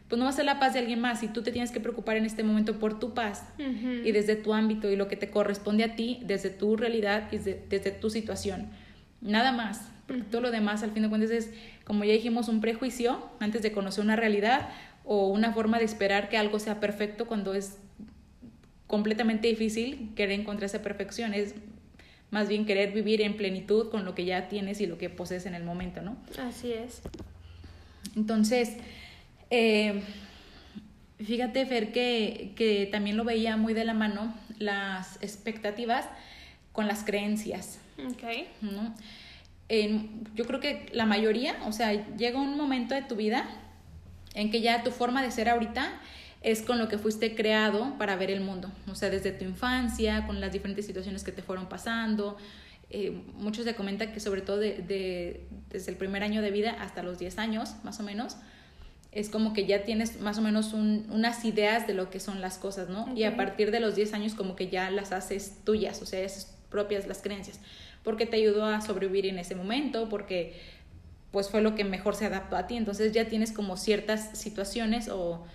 pues 0.08 0.18
no 0.18 0.24
va 0.24 0.30
a 0.30 0.34
ser 0.34 0.44
la 0.44 0.58
paz 0.58 0.74
de 0.74 0.80
alguien 0.80 1.00
más 1.00 1.22
y 1.22 1.28
tú 1.28 1.42
te 1.42 1.50
tienes 1.50 1.70
que 1.70 1.80
preocupar 1.80 2.16
en 2.16 2.26
este 2.26 2.42
momento 2.42 2.78
por 2.78 2.98
tu 2.98 3.14
paz 3.14 3.44
y 3.58 4.12
desde 4.12 4.36
tu 4.36 4.52
ámbito 4.52 4.90
y 4.90 4.96
lo 4.96 5.08
que 5.08 5.16
te 5.16 5.30
corresponde 5.30 5.84
a 5.84 5.96
ti, 5.96 6.20
desde 6.24 6.50
tu 6.50 6.76
realidad 6.76 7.28
y 7.32 7.38
desde, 7.38 7.90
tu 7.90 8.10
situación. 8.10 8.68
Nada 9.20 9.52
más. 9.52 9.88
Todo 10.30 10.42
lo 10.42 10.50
demás, 10.50 10.82
al 10.82 10.90
fin 10.90 11.02
de 11.02 11.08
cuentas, 11.08 11.30
es, 11.30 11.50
como 11.84 12.04
ya 12.04 12.12
dijimos, 12.12 12.48
un 12.48 12.60
prejuicio 12.60 13.30
antes 13.40 13.62
de 13.62 13.72
conocer 13.72 14.04
una 14.04 14.16
realidad 14.16 14.68
o 15.04 15.28
una 15.28 15.54
forma 15.54 15.78
de 15.78 15.86
esperar 15.86 16.28
que 16.28 16.36
algo 16.36 16.58
sea 16.58 16.78
perfecto 16.78 17.26
cuando 17.26 17.54
es 17.54 17.78
completamente 18.86 19.48
difícil 19.48 20.10
querer 20.14 20.38
encontrar 20.38 20.66
esa 20.66 20.82
perfección. 20.82 21.32
Es 21.32 21.54
más 22.30 22.48
bien 22.48 22.66
querer 22.66 22.92
vivir 22.92 23.22
en 23.22 23.38
plenitud 23.38 23.90
con 23.90 24.04
lo 24.04 24.14
que 24.14 24.26
ya 24.26 24.48
tienes 24.48 24.82
y 24.82 24.86
lo 24.86 24.98
que 24.98 25.08
posees 25.08 25.46
en 25.46 25.54
el 25.54 25.64
momento, 25.64 26.02
¿no? 26.02 26.18
Así 26.38 26.72
es. 26.72 27.00
Entonces, 28.14 28.76
eh, 29.56 30.02
fíjate, 31.24 31.64
Fer, 31.66 31.92
que, 31.92 32.52
que 32.56 32.86
también 32.90 33.16
lo 33.16 33.24
veía 33.24 33.56
muy 33.56 33.74
de 33.74 33.84
la 33.84 33.94
mano 33.94 34.34
las 34.58 35.16
expectativas 35.22 36.06
con 36.72 36.88
las 36.88 37.04
creencias. 37.04 37.78
Ok. 37.98 38.24
¿no? 38.60 38.94
yo 40.34 40.44
creo 40.44 40.60
que 40.60 40.86
la 40.92 41.06
mayoría, 41.06 41.56
o 41.66 41.72
sea, 41.72 41.92
llega 42.16 42.40
un 42.40 42.56
momento 42.56 42.94
de 42.94 43.02
tu 43.02 43.16
vida 43.16 43.48
en 44.34 44.50
que 44.50 44.60
ya 44.60 44.82
tu 44.82 44.90
forma 44.90 45.22
de 45.22 45.30
ser 45.30 45.48
ahorita 45.48 46.00
es 46.42 46.62
con 46.62 46.78
lo 46.78 46.88
que 46.88 46.98
fuiste 46.98 47.34
creado 47.34 47.96
para 47.96 48.16
ver 48.16 48.30
el 48.30 48.40
mundo, 48.40 48.70
o 48.90 48.94
sea, 48.94 49.08
desde 49.08 49.32
tu 49.32 49.44
infancia, 49.44 50.26
con 50.26 50.40
las 50.40 50.52
diferentes 50.52 50.84
situaciones 50.86 51.24
que 51.24 51.32
te 51.32 51.42
fueron 51.42 51.68
pasando. 51.68 52.36
Eh, 52.90 53.22
muchos 53.34 53.64
se 53.64 53.74
comentan 53.74 54.12
que 54.12 54.20
sobre 54.20 54.42
todo 54.42 54.58
de, 54.58 55.46
desde 55.70 55.90
el 55.90 55.96
primer 55.96 56.22
año 56.22 56.42
de 56.42 56.50
vida 56.50 56.76
hasta 56.80 57.02
los 57.02 57.18
10 57.18 57.38
años, 57.38 57.76
más 57.82 57.98
o 57.98 58.02
menos, 58.02 58.36
es 59.14 59.28
como 59.30 59.52
que 59.52 59.64
ya 59.64 59.84
tienes 59.84 60.20
más 60.20 60.38
o 60.38 60.42
menos 60.42 60.72
unas 60.72 61.44
ideas 61.44 61.86
de 61.86 61.94
lo 61.94 62.10
que 62.10 62.18
son 62.18 62.40
las 62.40 62.58
cosas, 62.58 62.88
¿no? 62.88 63.14
Y 63.16 63.22
a 63.24 63.36
partir 63.36 63.70
de 63.70 63.78
los 63.78 63.94
10 63.94 64.12
años 64.12 64.34
como 64.34 64.56
que 64.56 64.68
ya 64.68 64.90
las 64.90 65.12
haces 65.12 65.60
tuyas, 65.64 66.02
o 66.02 66.06
sea, 66.06 66.20
es 66.20 66.52
propias 66.68 67.06
las 67.06 67.22
creencias, 67.22 67.60
porque 68.02 68.26
te 68.26 68.36
ayudó 68.36 68.64
a 68.64 68.80
sobrevivir 68.80 69.26
en 69.26 69.38
ese 69.38 69.54
momento, 69.54 70.08
porque 70.08 70.60
pues 71.30 71.48
fue 71.48 71.60
lo 71.60 71.76
que 71.76 71.84
mejor 71.84 72.16
se 72.16 72.26
adaptó 72.26 72.56
a 72.56 72.66
ti, 72.66 72.76
entonces 72.76 73.12
ya 73.12 73.26
tienes 73.26 73.52
como 73.52 73.76
ciertas 73.76 74.36
situaciones 74.36 75.08
o 75.08 75.46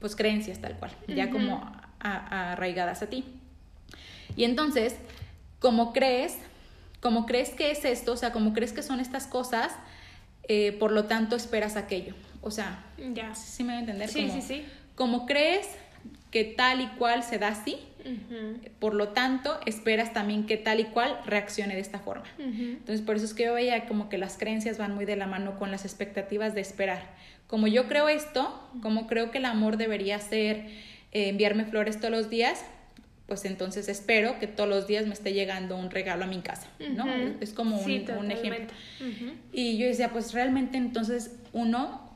pues 0.00 0.16
creencias 0.16 0.58
tal 0.58 0.76
cual, 0.76 0.90
ya 1.06 1.30
como 1.30 1.72
arraigadas 2.00 3.02
a 3.02 3.06
ti. 3.06 3.24
Y 4.36 4.44
entonces, 4.44 4.96
como 5.60 5.92
crees, 5.92 6.36
como 7.00 7.24
crees 7.24 7.50
que 7.50 7.70
es 7.70 7.84
esto, 7.84 8.12
o 8.12 8.16
sea, 8.16 8.32
como 8.32 8.52
crees 8.52 8.72
que 8.72 8.82
son 8.82 8.98
estas 8.98 9.28
cosas, 9.28 9.72
eh, 10.48 10.72
por 10.72 10.90
lo 10.90 11.04
tanto 11.04 11.36
esperas 11.36 11.76
aquello. 11.76 12.14
O 12.42 12.50
sea, 12.50 12.84
ya. 13.14 13.34
¿sí 13.34 13.62
me 13.64 13.72
voy 13.72 13.76
a 13.76 13.80
entender? 13.80 14.08
Sí, 14.08 14.30
sí, 14.30 14.42
sí. 14.42 14.64
Como 14.94 15.26
crees 15.26 15.68
que 16.30 16.44
tal 16.44 16.80
y 16.80 16.86
cual 16.98 17.22
se 17.22 17.38
da 17.38 17.48
así, 17.48 17.76
por 18.78 18.94
lo 18.94 19.08
tanto, 19.08 19.60
esperas 19.66 20.14
también 20.14 20.46
que 20.46 20.56
tal 20.56 20.80
y 20.80 20.84
cual 20.84 21.20
reaccione 21.26 21.74
de 21.74 21.80
esta 21.80 21.98
forma. 21.98 22.24
Entonces, 22.38 23.02
por 23.02 23.16
eso 23.16 23.26
es 23.26 23.34
que 23.34 23.44
yo 23.44 23.54
veía 23.54 23.86
como 23.86 24.08
que 24.08 24.16
las 24.16 24.38
creencias 24.38 24.78
van 24.78 24.94
muy 24.94 25.04
de 25.04 25.16
la 25.16 25.26
mano 25.26 25.58
con 25.58 25.70
las 25.70 25.84
expectativas 25.84 26.54
de 26.54 26.62
esperar 26.62 27.02
como 27.50 27.66
yo 27.66 27.88
creo 27.88 28.08
esto, 28.08 28.62
como 28.80 29.08
creo 29.08 29.32
que 29.32 29.38
el 29.38 29.44
amor 29.44 29.76
debería 29.76 30.20
ser 30.20 30.68
eh, 31.10 31.30
enviarme 31.30 31.64
flores 31.64 31.98
todos 31.98 32.12
los 32.12 32.30
días, 32.30 32.64
pues 33.26 33.44
entonces 33.44 33.88
espero 33.88 34.38
que 34.38 34.46
todos 34.46 34.70
los 34.70 34.86
días 34.86 35.04
me 35.06 35.14
esté 35.14 35.32
llegando 35.32 35.76
un 35.76 35.90
regalo 35.90 36.24
a 36.24 36.26
mi 36.28 36.42
casa, 36.42 36.68
¿no? 36.78 37.06
Es 37.40 37.52
como 37.52 37.80
un, 37.80 37.90
ejemplo. 38.30 38.72
Y 39.52 39.78
yo 39.78 39.86
decía, 39.88 40.12
pues 40.12 40.32
realmente 40.32 40.78
entonces 40.78 41.40
uno, 41.52 42.09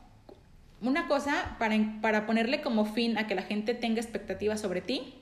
una 0.81 1.07
cosa 1.07 1.55
para, 1.59 1.75
para 2.01 2.25
ponerle 2.25 2.61
como 2.61 2.85
fin 2.85 3.17
a 3.17 3.27
que 3.27 3.35
la 3.35 3.43
gente 3.43 3.73
tenga 3.73 4.01
expectativas 4.01 4.61
sobre 4.61 4.81
ti, 4.81 5.15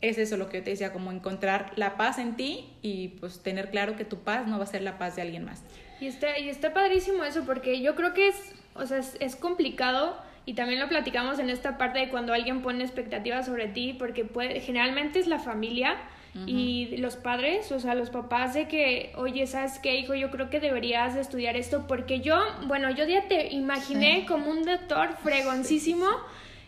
es 0.00 0.18
eso 0.18 0.36
lo 0.36 0.48
que 0.48 0.58
yo 0.58 0.64
te 0.64 0.70
decía, 0.70 0.92
como 0.92 1.12
encontrar 1.12 1.72
la 1.76 1.96
paz 1.96 2.18
en 2.18 2.34
ti 2.34 2.68
y 2.82 3.08
pues 3.20 3.42
tener 3.42 3.70
claro 3.70 3.96
que 3.96 4.04
tu 4.04 4.18
paz 4.18 4.46
no 4.48 4.58
va 4.58 4.64
a 4.64 4.66
ser 4.66 4.82
la 4.82 4.98
paz 4.98 5.16
de 5.16 5.22
alguien 5.22 5.44
más. 5.44 5.62
Y 6.00 6.06
está, 6.06 6.38
y 6.38 6.48
está 6.48 6.74
padrísimo 6.74 7.22
eso 7.22 7.44
porque 7.44 7.80
yo 7.80 7.94
creo 7.94 8.12
que 8.12 8.28
es 8.28 8.52
o 8.74 8.86
sea, 8.86 8.98
es, 8.98 9.36
complicado 9.36 10.16
y 10.46 10.54
también 10.54 10.80
lo 10.80 10.88
platicamos 10.88 11.38
en 11.38 11.50
esta 11.50 11.78
parte 11.78 11.98
de 12.00 12.08
cuando 12.08 12.32
alguien 12.32 12.62
pone 12.62 12.82
expectativas 12.82 13.46
sobre 13.46 13.68
ti, 13.68 13.94
porque 13.98 14.24
puede, 14.24 14.60
generalmente 14.60 15.18
es 15.18 15.26
la 15.26 15.38
familia 15.38 15.96
y 16.46 16.96
los 16.96 17.16
padres, 17.16 17.70
o 17.72 17.78
sea, 17.78 17.94
los 17.94 18.08
papás 18.08 18.54
de 18.54 18.66
que, 18.66 19.12
oye, 19.16 19.46
¿sabes 19.46 19.78
qué, 19.78 19.98
hijo? 19.98 20.14
Yo 20.14 20.30
creo 20.30 20.48
que 20.48 20.60
deberías 20.60 21.14
de 21.14 21.20
estudiar 21.20 21.56
esto, 21.56 21.86
porque 21.86 22.20
yo, 22.20 22.36
bueno, 22.66 22.90
yo 22.90 23.06
ya 23.06 23.28
te 23.28 23.52
imaginé 23.52 24.24
como 24.26 24.50
un 24.50 24.62
doctor 24.62 25.10
fregoncísimo. 25.22 26.06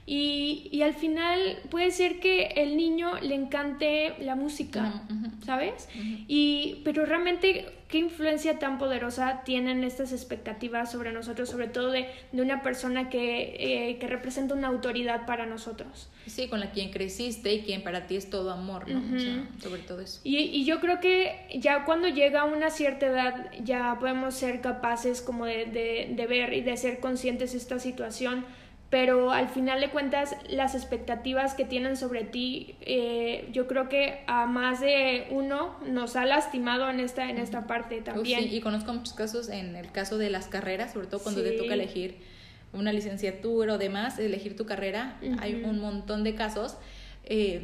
Y, 0.07 0.69
y, 0.71 0.83
al 0.83 0.93
final 0.93 1.61
puede 1.71 1.91
ser 1.91 2.21
que 2.21 2.49
el 2.57 2.77
niño 2.77 3.19
le 3.23 3.35
encante 3.35 4.15
la 4.21 4.35
música, 4.35 5.03
¿sabes? 5.47 5.89
Y, 6.29 6.83
pero 6.85 7.07
realmente, 7.07 7.65
¿qué 7.95 8.01
influencia 8.01 8.59
tan 8.59 8.77
poderosa 8.77 9.43
tienen 9.45 9.85
estas 9.85 10.11
expectativas 10.11 10.91
sobre 10.91 11.13
nosotros, 11.13 11.49
sobre 11.49 11.69
todo 11.69 11.93
de, 11.93 12.09
de 12.33 12.43
una 12.43 12.61
persona 12.61 13.09
que, 13.09 13.55
eh, 13.57 13.99
que, 14.01 14.09
representa 14.09 14.53
una 14.53 14.67
autoridad 14.67 15.27
para 15.27 15.47
nosotros? 15.47 16.09
Sí, 16.27 16.49
con 16.49 16.59
la 16.59 16.73
quien 16.73 16.91
creciste 16.91 17.55
y 17.55 17.61
quien 17.61 17.85
para 17.85 18.09
ti 18.09 18.17
es 18.17 18.29
todo 18.29 18.51
amor, 18.51 18.91
¿no? 18.91 18.99
o 18.99 19.21
sea, 19.21 19.47
sobre 19.63 19.83
todo 19.83 20.01
eso. 20.01 20.21
Y, 20.25 20.39
y, 20.39 20.65
yo 20.65 20.81
creo 20.81 20.99
que 20.99 21.47
ya 21.55 21.85
cuando 21.85 22.09
llega 22.09 22.41
a 22.41 22.47
una 22.47 22.71
cierta 22.71 23.07
edad, 23.07 23.53
ya 23.63 23.97
podemos 24.01 24.35
ser 24.35 24.61
capaces 24.61 25.23
como 25.23 25.45
de, 25.47 25.67
de, 25.67 26.15
de 26.17 26.27
ver 26.27 26.53
y 26.53 26.63
de 26.63 26.77
ser 26.77 26.99
conscientes 26.99 27.53
de 27.53 27.59
esta 27.59 27.79
situación 27.79 28.45
pero 28.95 29.33
al 29.33 29.49
final 29.49 29.81
de 29.81 29.91
cuentas 29.91 30.37
las 30.49 30.77
expectativas 30.77 31.55
que 31.55 31.65
tienen 31.65 31.97
sobre 31.97 32.23
ti, 32.23 32.77
eh, 32.81 33.49
yo 33.51 33.67
creo 33.67 33.89
que 33.89 34.21
a 34.29 34.47
más 34.47 34.81
de 34.81 35.27
uno 35.31 35.77
nos 35.85 36.15
ha 36.15 36.25
lastimado 36.25 36.89
en 36.89 37.01
esta, 37.01 37.29
en 37.29 37.39
esta 37.39 37.67
parte 37.67 38.03
también. 38.03 38.45
sí, 38.45 38.55
y 38.55 38.61
conozco 38.61 38.93
muchos 38.93 39.15
casos 39.15 39.49
en 39.49 39.75
el 39.75 39.91
caso 39.91 40.17
de 40.17 40.31
las 40.31 40.47
carreras, 40.47 40.93
sobre 40.93 41.09
todo 41.09 41.21
cuando 41.21 41.43
te 41.43 41.51
toca 41.59 41.75
elegir 41.75 42.19
una 42.73 42.93
licenciatura 42.93 43.75
o 43.75 43.79
demás, 43.79 44.21
elegir 44.21 44.57
tu 44.57 44.65
carrera, 44.65 45.19
hay 45.41 45.57
un 45.65 45.81
montón 45.81 46.23
de 46.23 46.37
casos. 46.37 46.77
Eh, 47.25 47.63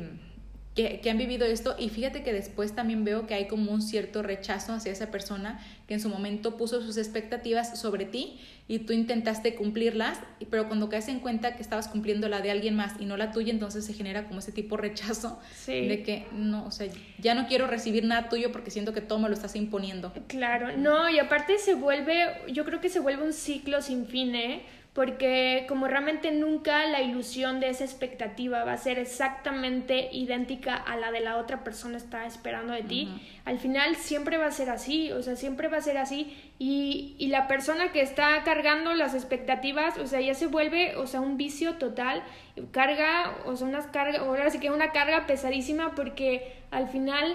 que, 0.75 1.11
han 1.11 1.19
vivido 1.19 1.47
esto 1.47 1.75
y 1.79 1.89
fíjate 1.89 2.23
que 2.23 2.33
después 2.33 2.75
también 2.75 3.05
veo 3.05 3.27
que 3.27 3.35
hay 3.35 3.49
como 3.49 3.73
un 3.73 3.83
cierto 3.83 4.23
rechazo 4.23 4.73
hacia 4.73 4.93
esa 4.93 5.11
persona 5.11 5.61
que 5.89 5.95
en 5.95 6.01
su 6.01 6.09
momento 6.09 6.57
puso 6.57 6.81
sus 6.81 6.97
expectativas 6.97 7.79
sobre 7.79 8.05
ti 8.05 8.39
y 8.69 8.79
tú 8.81 8.93
intentaste 8.93 9.57
cumplirlas, 9.57 10.21
pero 10.49 10.69
cuando 10.69 10.89
caes 10.89 11.09
en 11.09 11.19
cuenta 11.19 11.57
que 11.57 11.63
estabas 11.63 11.89
cumpliendo 11.89 12.29
la 12.29 12.41
de 12.41 12.53
alguien 12.53 12.77
más 12.77 12.93
y 13.01 13.05
no 13.05 13.17
la 13.17 13.33
tuya, 13.33 13.53
entonces 13.53 13.85
se 13.85 13.95
genera 13.95 14.29
como 14.29 14.39
ese 14.39 14.53
tipo 14.53 14.77
de 14.77 14.83
rechazo 14.83 15.41
de 15.67 16.03
que 16.05 16.27
no, 16.33 16.67
o 16.67 16.71
sea, 16.71 16.87
ya 17.19 17.35
no 17.35 17.49
quiero 17.49 17.67
recibir 17.67 18.05
nada 18.05 18.29
tuyo 18.29 18.53
porque 18.53 18.71
siento 18.71 18.93
que 18.93 19.01
todo 19.01 19.19
me 19.19 19.29
lo 19.29 19.35
estás 19.35 19.57
imponiendo. 19.57 20.13
Claro, 20.29 20.77
no, 20.77 21.11
y 21.11 21.19
aparte 21.19 21.59
se 21.59 21.75
vuelve, 21.75 22.27
yo 22.53 22.65
creo 22.65 22.81
que 22.81 22.91
se 22.91 23.01
vuelve 23.01 23.25
un 23.25 23.33
ciclo 23.33 23.83
sin 23.83 24.07
fin, 24.07 24.37
¿eh? 24.37 24.63
Porque 24.93 25.67
como 25.69 25.87
realmente 25.87 26.33
nunca 26.33 26.85
la 26.87 27.01
ilusión 27.01 27.61
de 27.61 27.69
esa 27.69 27.85
expectativa 27.85 28.65
va 28.65 28.73
a 28.73 28.77
ser 28.77 28.99
exactamente 28.99 30.09
idéntica 30.13 30.75
a 30.75 30.97
la 30.97 31.13
de 31.13 31.21
la 31.21 31.37
otra 31.37 31.63
persona 31.63 31.97
está 31.97 32.27
esperando 32.27 32.73
de 32.73 32.83
ti, 32.83 33.09
al 33.45 33.59
final 33.61 33.95
siempre 33.95 34.37
va 34.37 34.47
a 34.47 34.51
ser 34.51 34.69
así, 34.69 35.13
o 35.13 35.23
sea, 35.23 35.37
siempre 35.37 35.69
va 35.69 35.77
a 35.77 35.81
ser 35.83 35.97
así. 35.97 36.37
Y, 36.59 37.15
y, 37.19 37.29
la 37.29 37.47
persona 37.47 37.93
que 37.93 38.03
está 38.03 38.43
cargando 38.45 38.93
las 38.95 39.15
expectativas, 39.15 39.97
o 39.97 40.07
sea, 40.07 40.21
ya 40.21 40.35
se 40.35 40.47
vuelve, 40.47 40.97
o 40.97 41.07
sea, 41.07 41.21
un 41.21 41.37
vicio 41.37 41.77
total, 41.77 42.23
carga, 42.71 43.39
o 43.47 43.57
sea, 43.57 43.67
unas 43.67 43.87
cargas, 43.87 44.21
ahora 44.21 44.51
sí 44.51 44.59
que 44.59 44.71
una 44.71 44.93
carga 44.93 45.27
pesadísima 45.27 45.95
porque 45.95 46.53
al 46.71 46.89
final 46.89 47.35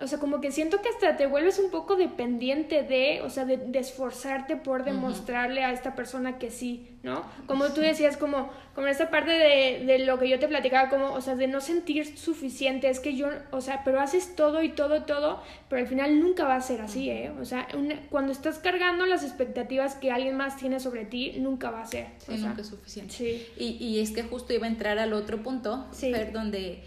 o 0.00 0.06
sea, 0.06 0.18
como 0.18 0.40
que 0.40 0.50
siento 0.50 0.80
que 0.80 0.88
hasta 0.88 1.16
te 1.16 1.26
vuelves 1.26 1.58
un 1.58 1.70
poco 1.70 1.96
dependiente 1.96 2.82
de, 2.82 3.20
o 3.22 3.30
sea, 3.30 3.44
de, 3.44 3.78
esforzarte 3.78 4.56
por 4.56 4.84
demostrarle 4.84 5.62
a 5.64 5.72
esta 5.72 5.94
persona 5.94 6.38
que 6.38 6.50
sí, 6.50 6.88
¿no? 7.02 7.24
Como 7.46 7.68
tú 7.68 7.80
decías, 7.80 8.16
como, 8.16 8.50
como 8.74 8.86
esta 8.88 9.10
parte 9.10 9.30
de, 9.30 9.84
de, 9.84 9.98
lo 10.00 10.18
que 10.18 10.28
yo 10.28 10.38
te 10.38 10.48
platicaba, 10.48 10.88
como, 10.88 11.12
o 11.12 11.20
sea, 11.20 11.36
de 11.36 11.46
no 11.46 11.60
sentir 11.60 12.18
suficiente, 12.18 12.88
es 12.88 13.00
que 13.00 13.16
yo, 13.16 13.28
o 13.50 13.60
sea, 13.60 13.82
pero 13.84 14.00
haces 14.00 14.34
todo 14.34 14.62
y 14.62 14.70
todo, 14.70 15.02
todo, 15.02 15.42
pero 15.68 15.82
al 15.82 15.88
final 15.88 16.18
nunca 16.18 16.44
va 16.46 16.56
a 16.56 16.60
ser 16.60 16.80
así, 16.80 17.08
¿eh? 17.10 17.30
O 17.40 17.44
sea, 17.44 17.68
cuando 18.10 18.32
estás 18.32 18.58
cargando 18.58 19.06
las 19.06 19.22
expectativas 19.22 19.94
que 19.94 20.10
alguien 20.10 20.36
más 20.36 20.56
tiene 20.56 20.80
sobre 20.80 21.04
ti, 21.04 21.34
nunca 21.38 21.70
va 21.70 21.82
a 21.82 21.86
ser. 21.86 22.08
Sí, 22.18 22.36
nunca 22.38 22.62
es 22.62 22.68
suficiente. 22.68 23.14
Sí. 23.14 23.46
Y, 23.56 23.76
y 23.84 24.00
es 24.00 24.10
que 24.10 24.22
justo 24.22 24.52
iba 24.52 24.66
a 24.66 24.70
entrar 24.70 24.98
al 24.98 25.12
otro 25.12 25.42
punto, 25.42 25.86
sí. 25.92 26.12
donde 26.32 26.82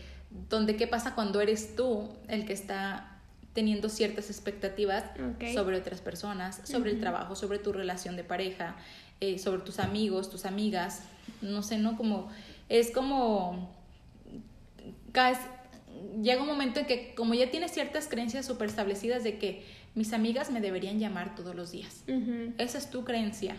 donde 0.50 0.76
qué 0.76 0.88
pasa 0.88 1.16
cuando 1.16 1.42
eres 1.42 1.76
tú 1.76 2.10
el 2.28 2.46
que 2.46 2.54
está 2.54 3.16
teniendo 3.54 3.88
ciertas 3.88 4.30
expectativas 4.30 5.06
sobre 5.54 5.78
otras 5.78 6.02
personas, 6.02 6.62
sobre 6.66 6.92
el 6.92 7.00
trabajo, 7.00 7.36
sobre 7.36 7.58
tu 7.58 7.72
relación 7.72 8.18
de 8.18 8.26
pareja, 8.26 8.76
eh, 9.22 9.40
sobre 9.40 9.62
tus 9.62 9.80
amigos, 9.80 10.30
tus 10.30 10.46
amigas, 10.46 11.04
no 11.42 11.64
sé, 11.64 11.78
¿no? 11.78 11.96
Como, 11.96 12.30
es 12.68 12.92
como, 12.92 13.74
llega 16.22 16.42
un 16.42 16.48
momento 16.48 16.82
en 16.82 16.86
que 16.86 17.16
como 17.16 17.34
ya 17.34 17.50
tienes 17.50 17.72
ciertas 17.72 18.10
creencias 18.10 18.46
súper 18.46 18.68
establecidas 18.68 19.24
de 19.24 19.38
que 19.38 19.64
mis 19.96 20.12
amigas 20.12 20.52
me 20.52 20.60
deberían 20.60 21.00
llamar 21.00 21.36
todos 21.36 21.56
los 21.56 21.72
días, 21.72 22.04
esa 22.58 22.78
es 22.78 22.90
tu 22.90 23.06
creencia. 23.06 23.56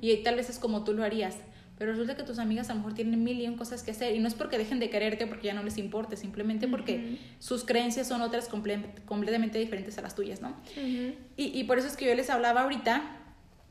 Y 0.00 0.16
tal 0.22 0.36
vez 0.36 0.48
es 0.48 0.58
como 0.58 0.82
tú 0.82 0.94
lo 0.94 1.04
harías, 1.04 1.36
pero 1.78 1.92
resulta 1.92 2.16
que 2.16 2.22
tus 2.22 2.38
amigas 2.38 2.70
a 2.70 2.74
lo 2.74 2.80
mejor 2.80 2.94
tienen 2.94 3.22
mil 3.22 3.40
y 3.40 3.46
un 3.46 3.56
cosas 3.56 3.82
que 3.82 3.90
hacer 3.90 4.14
y 4.14 4.18
no 4.18 4.28
es 4.28 4.34
porque 4.34 4.58
dejen 4.58 4.78
de 4.78 4.90
quererte 4.90 5.26
porque 5.26 5.48
ya 5.48 5.54
no 5.54 5.62
les 5.62 5.78
importe, 5.78 6.16
simplemente 6.16 6.68
porque 6.68 7.18
sus 7.38 7.64
creencias 7.64 8.08
son 8.08 8.22
otras 8.22 8.48
completamente 8.48 9.58
diferentes 9.58 9.98
a 9.98 10.02
las 10.02 10.14
tuyas, 10.14 10.40
¿no? 10.40 10.56
y, 10.76 11.26
y, 11.36 11.64
por 11.64 11.78
eso 11.78 11.88
es 11.88 11.96
que 11.96 12.06
yo 12.06 12.14
les 12.14 12.30
hablaba 12.30 12.62
ahorita 12.62 13.16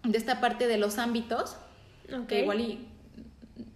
de 0.03 0.17
esta 0.17 0.39
parte 0.39 0.67
de 0.67 0.77
los 0.77 0.97
ámbitos, 0.97 1.57
que 2.27 2.41
igual 2.41 2.61
y 2.61 2.87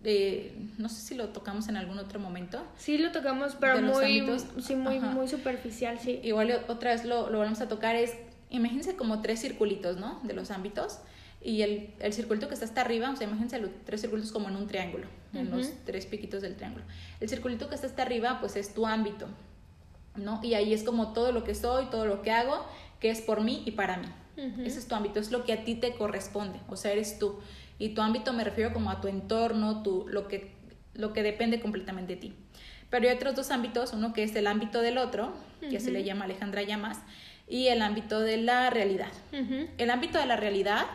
eh, 0.03 0.55
no 0.77 0.89
sé 0.89 1.01
si 1.01 1.15
lo 1.15 1.29
tocamos 1.29 1.67
en 1.67 1.77
algún 1.77 1.99
otro 1.99 2.19
momento. 2.19 2.61
Sí, 2.77 2.97
lo 2.97 3.11
tocamos, 3.11 3.55
pero 3.59 3.81
muy, 3.81 4.23
sí, 4.59 4.75
muy, 4.75 4.99
muy 4.99 5.27
superficial, 5.27 5.99
sí. 5.99 6.19
Igual 6.23 6.63
otra 6.67 6.91
vez 6.91 7.05
lo, 7.05 7.29
lo 7.29 7.39
vamos 7.39 7.61
a 7.61 7.67
tocar, 7.67 7.95
es, 7.95 8.13
imagínense 8.49 8.95
como 8.95 9.21
tres 9.21 9.41
circulitos, 9.41 9.97
¿no? 9.97 10.19
De 10.23 10.33
los 10.33 10.51
ámbitos. 10.51 10.99
Y 11.41 11.61
el, 11.61 11.93
el 11.99 12.13
circulito 12.13 12.47
que 12.47 12.53
está 12.53 12.65
hasta 12.65 12.81
arriba, 12.81 13.09
o 13.09 13.15
sea, 13.15 13.25
imagínense 13.25 13.59
los 13.59 13.71
tres 13.85 14.01
circulitos 14.01 14.31
como 14.31 14.49
en 14.49 14.57
un 14.57 14.67
triángulo, 14.67 15.07
en 15.33 15.49
los 15.49 15.71
tres 15.85 16.05
piquitos 16.05 16.41
del 16.41 16.55
triángulo. 16.55 16.83
El 17.21 17.29
circulito 17.29 17.69
que 17.69 17.75
está 17.75 17.87
hasta 17.87 18.01
arriba, 18.01 18.39
pues 18.41 18.57
es 18.57 18.73
tu 18.73 18.85
ámbito, 18.85 19.27
¿no? 20.15 20.41
Y 20.43 20.55
ahí 20.55 20.73
es 20.73 20.83
como 20.83 21.13
todo 21.13 21.31
lo 21.31 21.45
que 21.45 21.55
soy, 21.55 21.85
todo 21.85 22.05
lo 22.05 22.21
que 22.21 22.31
hago, 22.31 22.65
que 22.99 23.09
es 23.09 23.21
por 23.21 23.41
mí 23.41 23.63
y 23.65 23.71
para 23.71 23.97
mí. 23.97 24.07
Ese 24.63 24.79
es 24.79 24.87
tu 24.87 24.95
ámbito, 24.95 25.19
es 25.19 25.31
lo 25.31 25.43
que 25.43 25.51
a 25.51 25.65
ti 25.65 25.75
te 25.75 25.95
corresponde, 25.95 26.59
o 26.69 26.77
sea, 26.77 26.93
eres 26.93 27.19
tú. 27.19 27.39
Y 27.77 27.89
tu 27.89 28.01
ámbito 28.01 28.31
me 28.31 28.45
refiero 28.45 28.73
como 28.73 28.89
a 28.89 29.01
tu 29.01 29.09
entorno, 29.09 29.83
tu, 29.83 30.05
lo, 30.07 30.29
que, 30.29 30.53
lo 30.93 31.11
que 31.11 31.23
depende 31.23 31.59
completamente 31.59 32.15
de 32.15 32.21
ti. 32.21 32.35
Pero 32.89 33.07
hay 33.07 33.15
otros 33.15 33.35
dos 33.35 33.51
ámbitos, 33.51 33.91
uno 33.91 34.13
que 34.13 34.23
es 34.23 34.33
el 34.35 34.47
ámbito 34.47 34.81
del 34.81 34.97
otro, 34.97 35.33
que 35.59 35.79
se 35.79 35.91
le 35.91 36.03
llama 36.03 36.25
Alejandra 36.25 36.63
Llamas, 36.63 36.99
y 37.49 37.67
el 37.67 37.81
ámbito 37.81 38.21
de 38.21 38.37
la 38.37 38.69
realidad. 38.69 39.11
El 39.77 39.89
ámbito 39.89 40.19
de 40.19 40.25
la 40.25 40.37
realidad 40.37 40.85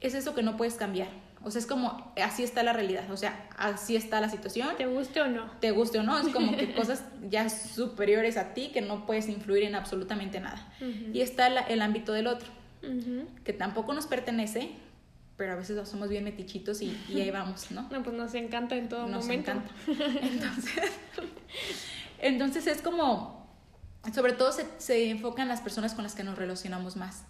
es 0.00 0.14
eso 0.14 0.34
que 0.34 0.42
no 0.42 0.56
puedes 0.56 0.74
cambiar. 0.74 1.08
O 1.44 1.50
sea, 1.50 1.60
es 1.60 1.66
como, 1.66 2.12
así 2.22 2.42
está 2.42 2.64
la 2.64 2.72
realidad, 2.72 3.08
o 3.12 3.16
sea, 3.16 3.48
así 3.56 3.94
está 3.94 4.20
la 4.20 4.28
situación. 4.28 4.68
¿Te 4.76 4.86
guste 4.86 5.20
o 5.20 5.28
no? 5.28 5.50
Te 5.60 5.70
guste 5.70 5.98
o 6.00 6.02
no, 6.02 6.18
es 6.18 6.28
como 6.28 6.56
que 6.56 6.72
cosas 6.74 7.04
ya 7.30 7.48
superiores 7.48 8.36
a 8.36 8.54
ti 8.54 8.70
que 8.72 8.80
no 8.80 9.06
puedes 9.06 9.28
influir 9.28 9.62
en 9.62 9.74
absolutamente 9.74 10.40
nada. 10.40 10.66
Y 11.12 11.20
está 11.20 11.46
el 11.46 11.80
ámbito 11.80 12.12
del 12.12 12.26
otro, 12.26 12.48
que 13.44 13.52
tampoco 13.52 13.94
nos 13.94 14.06
pertenece, 14.06 14.70
pero 15.36 15.52
a 15.52 15.56
veces 15.56 15.88
somos 15.88 16.08
bien 16.08 16.24
metichitos 16.24 16.82
y, 16.82 16.96
ahí 17.14 17.30
vamos, 17.30 17.70
¿no? 17.70 17.88
No, 17.92 18.02
pues 18.02 18.16
nos 18.16 18.34
encanta 18.34 18.74
en 18.74 18.88
todo 18.88 19.06
nos 19.06 19.24
momento. 19.24 19.52
Encanta. 19.52 19.72
Entonces, 20.22 20.82
entonces 22.20 22.66
es 22.66 22.82
como, 22.82 23.48
sobre 24.12 24.32
todo 24.32 24.50
se, 24.50 24.66
se 24.78 25.08
enfocan 25.08 25.46
las 25.46 25.60
personas 25.60 25.94
con 25.94 26.02
las 26.02 26.16
que 26.16 26.24
nos 26.24 26.36
relacionamos 26.36 26.96
más 26.96 27.24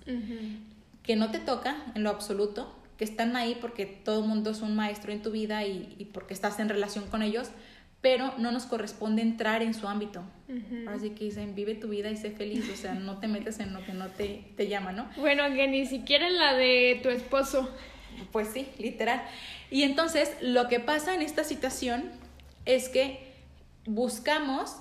que 1.08 1.16
no 1.16 1.30
te 1.30 1.38
toca 1.38 1.74
en 1.94 2.02
lo 2.02 2.10
absoluto, 2.10 2.70
que 2.98 3.04
están 3.04 3.34
ahí 3.34 3.56
porque 3.62 3.86
todo 3.86 4.20
el 4.20 4.28
mundo 4.28 4.50
es 4.50 4.60
un 4.60 4.76
maestro 4.76 5.10
en 5.10 5.22
tu 5.22 5.30
vida 5.30 5.64
y, 5.64 6.10
porque 6.12 6.34
estás 6.34 6.60
en 6.60 6.68
relación 6.68 7.06
con 7.06 7.22
ellos, 7.22 7.48
pero 8.02 8.34
no 8.36 8.52
nos 8.52 8.66
corresponde 8.66 9.22
entrar 9.22 9.62
en 9.62 9.72
su 9.72 9.88
ámbito. 9.88 10.22
Así 10.86 11.10
que 11.10 11.24
dicen, 11.24 11.54
vive 11.54 11.74
tu 11.74 11.88
vida 11.88 12.10
y 12.10 12.18
sé 12.18 12.30
feliz, 12.30 12.68
o 12.70 12.76
sea, 12.76 12.92
no 12.92 13.20
te 13.20 13.26
metes 13.26 13.58
en 13.58 13.72
lo 13.72 13.82
que 13.86 13.94
no 13.94 14.08
te, 14.08 14.52
te 14.54 14.68
llama, 14.68 14.92
¿no? 14.92 15.08
Bueno, 15.16 15.44
que 15.54 15.66
ni 15.66 15.86
siquiera 15.86 16.26
en 16.26 16.36
la 16.36 16.52
de 16.52 17.00
tu 17.02 17.08
esposo. 17.08 17.74
Pues 18.30 18.48
sí, 18.48 18.68
literal. 18.78 19.22
Y 19.70 19.84
entonces 19.84 20.36
lo 20.42 20.68
que 20.68 20.78
pasa 20.78 21.14
en 21.14 21.22
esta 21.22 21.42
situación 21.42 22.10
es 22.66 22.90
que 22.90 23.32
buscamos 23.86 24.76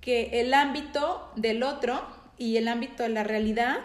que 0.00 0.40
el 0.40 0.52
ámbito 0.52 1.30
del 1.36 1.62
otro 1.62 2.04
y 2.38 2.56
el 2.56 2.66
ámbito 2.66 3.04
de 3.04 3.10
la 3.10 3.22
realidad 3.22 3.78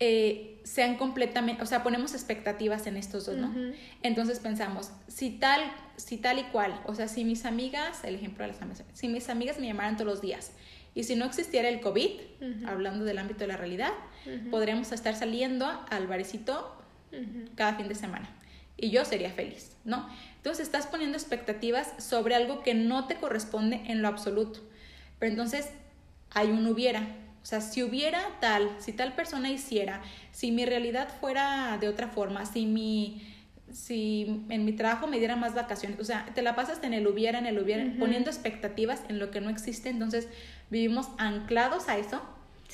eh, 0.00 0.60
sean 0.64 0.96
completamente, 0.96 1.62
o 1.62 1.66
sea, 1.66 1.82
ponemos 1.82 2.14
expectativas 2.14 2.86
en 2.86 2.96
estos 2.96 3.26
dos, 3.26 3.36
¿no? 3.36 3.54
Entonces 4.02 4.40
pensamos, 4.40 4.90
si 5.08 5.30
tal, 5.30 5.60
si 5.96 6.18
tal 6.18 6.38
y 6.38 6.44
cual, 6.44 6.80
o 6.86 6.94
sea, 6.94 7.08
si 7.08 7.24
mis 7.24 7.44
amigas, 7.44 8.02
el 8.04 8.14
ejemplo 8.14 8.44
de 8.44 8.52
las 8.52 8.62
amigas, 8.62 8.84
si 8.92 9.08
mis 9.08 9.28
amigas 9.28 9.58
me 9.58 9.66
llamaran 9.66 9.96
todos 9.96 10.10
los 10.10 10.20
días 10.20 10.52
y 10.94 11.04
si 11.04 11.16
no 11.16 11.24
existiera 11.24 11.68
el 11.68 11.80
COVID, 11.80 12.10
hablando 12.66 13.04
del 13.04 13.18
ámbito 13.18 13.40
de 13.40 13.48
la 13.48 13.56
realidad, 13.56 13.92
podríamos 14.50 14.92
estar 14.92 15.14
saliendo 15.14 15.66
al 15.90 16.06
barecito 16.06 16.76
cada 17.54 17.74
fin 17.74 17.88
de 17.88 17.94
semana 17.94 18.28
y 18.76 18.90
yo 18.90 19.04
sería 19.04 19.30
feliz, 19.30 19.76
¿no? 19.84 20.08
Entonces 20.36 20.66
estás 20.66 20.88
poniendo 20.88 21.16
expectativas 21.16 21.94
sobre 21.98 22.34
algo 22.34 22.62
que 22.62 22.74
no 22.74 23.06
te 23.06 23.14
corresponde 23.14 23.80
en 23.86 24.02
lo 24.02 24.08
absoluto. 24.08 24.60
Pero 25.20 25.30
entonces 25.30 25.70
hay 26.30 26.48
un 26.48 26.66
hubiera, 26.66 27.06
o 27.42 27.46
sea, 27.46 27.60
si 27.60 27.82
hubiera 27.82 28.22
tal, 28.40 28.70
si 28.78 28.92
tal 28.92 29.14
persona 29.14 29.50
hiciera, 29.50 30.00
si 30.30 30.52
mi 30.52 30.64
realidad 30.64 31.08
fuera 31.20 31.76
de 31.78 31.88
otra 31.88 32.08
forma, 32.08 32.46
si 32.46 32.66
mi 32.66 33.28
si 33.72 34.44
en 34.50 34.66
mi 34.66 34.74
trabajo 34.74 35.06
me 35.06 35.18
diera 35.18 35.34
más 35.34 35.54
vacaciones, 35.54 35.98
o 35.98 36.04
sea, 36.04 36.26
te 36.34 36.42
la 36.42 36.54
pasas 36.54 36.80
en 36.82 36.92
el 36.92 37.06
hubiera, 37.06 37.38
en 37.38 37.46
el 37.46 37.58
hubiera, 37.58 37.90
poniendo 37.98 38.28
expectativas 38.28 39.00
en 39.08 39.18
lo 39.18 39.30
que 39.30 39.40
no 39.40 39.48
existe, 39.48 39.88
entonces 39.88 40.28
vivimos 40.68 41.08
anclados 41.16 41.88
a 41.88 41.96
eso 41.96 42.20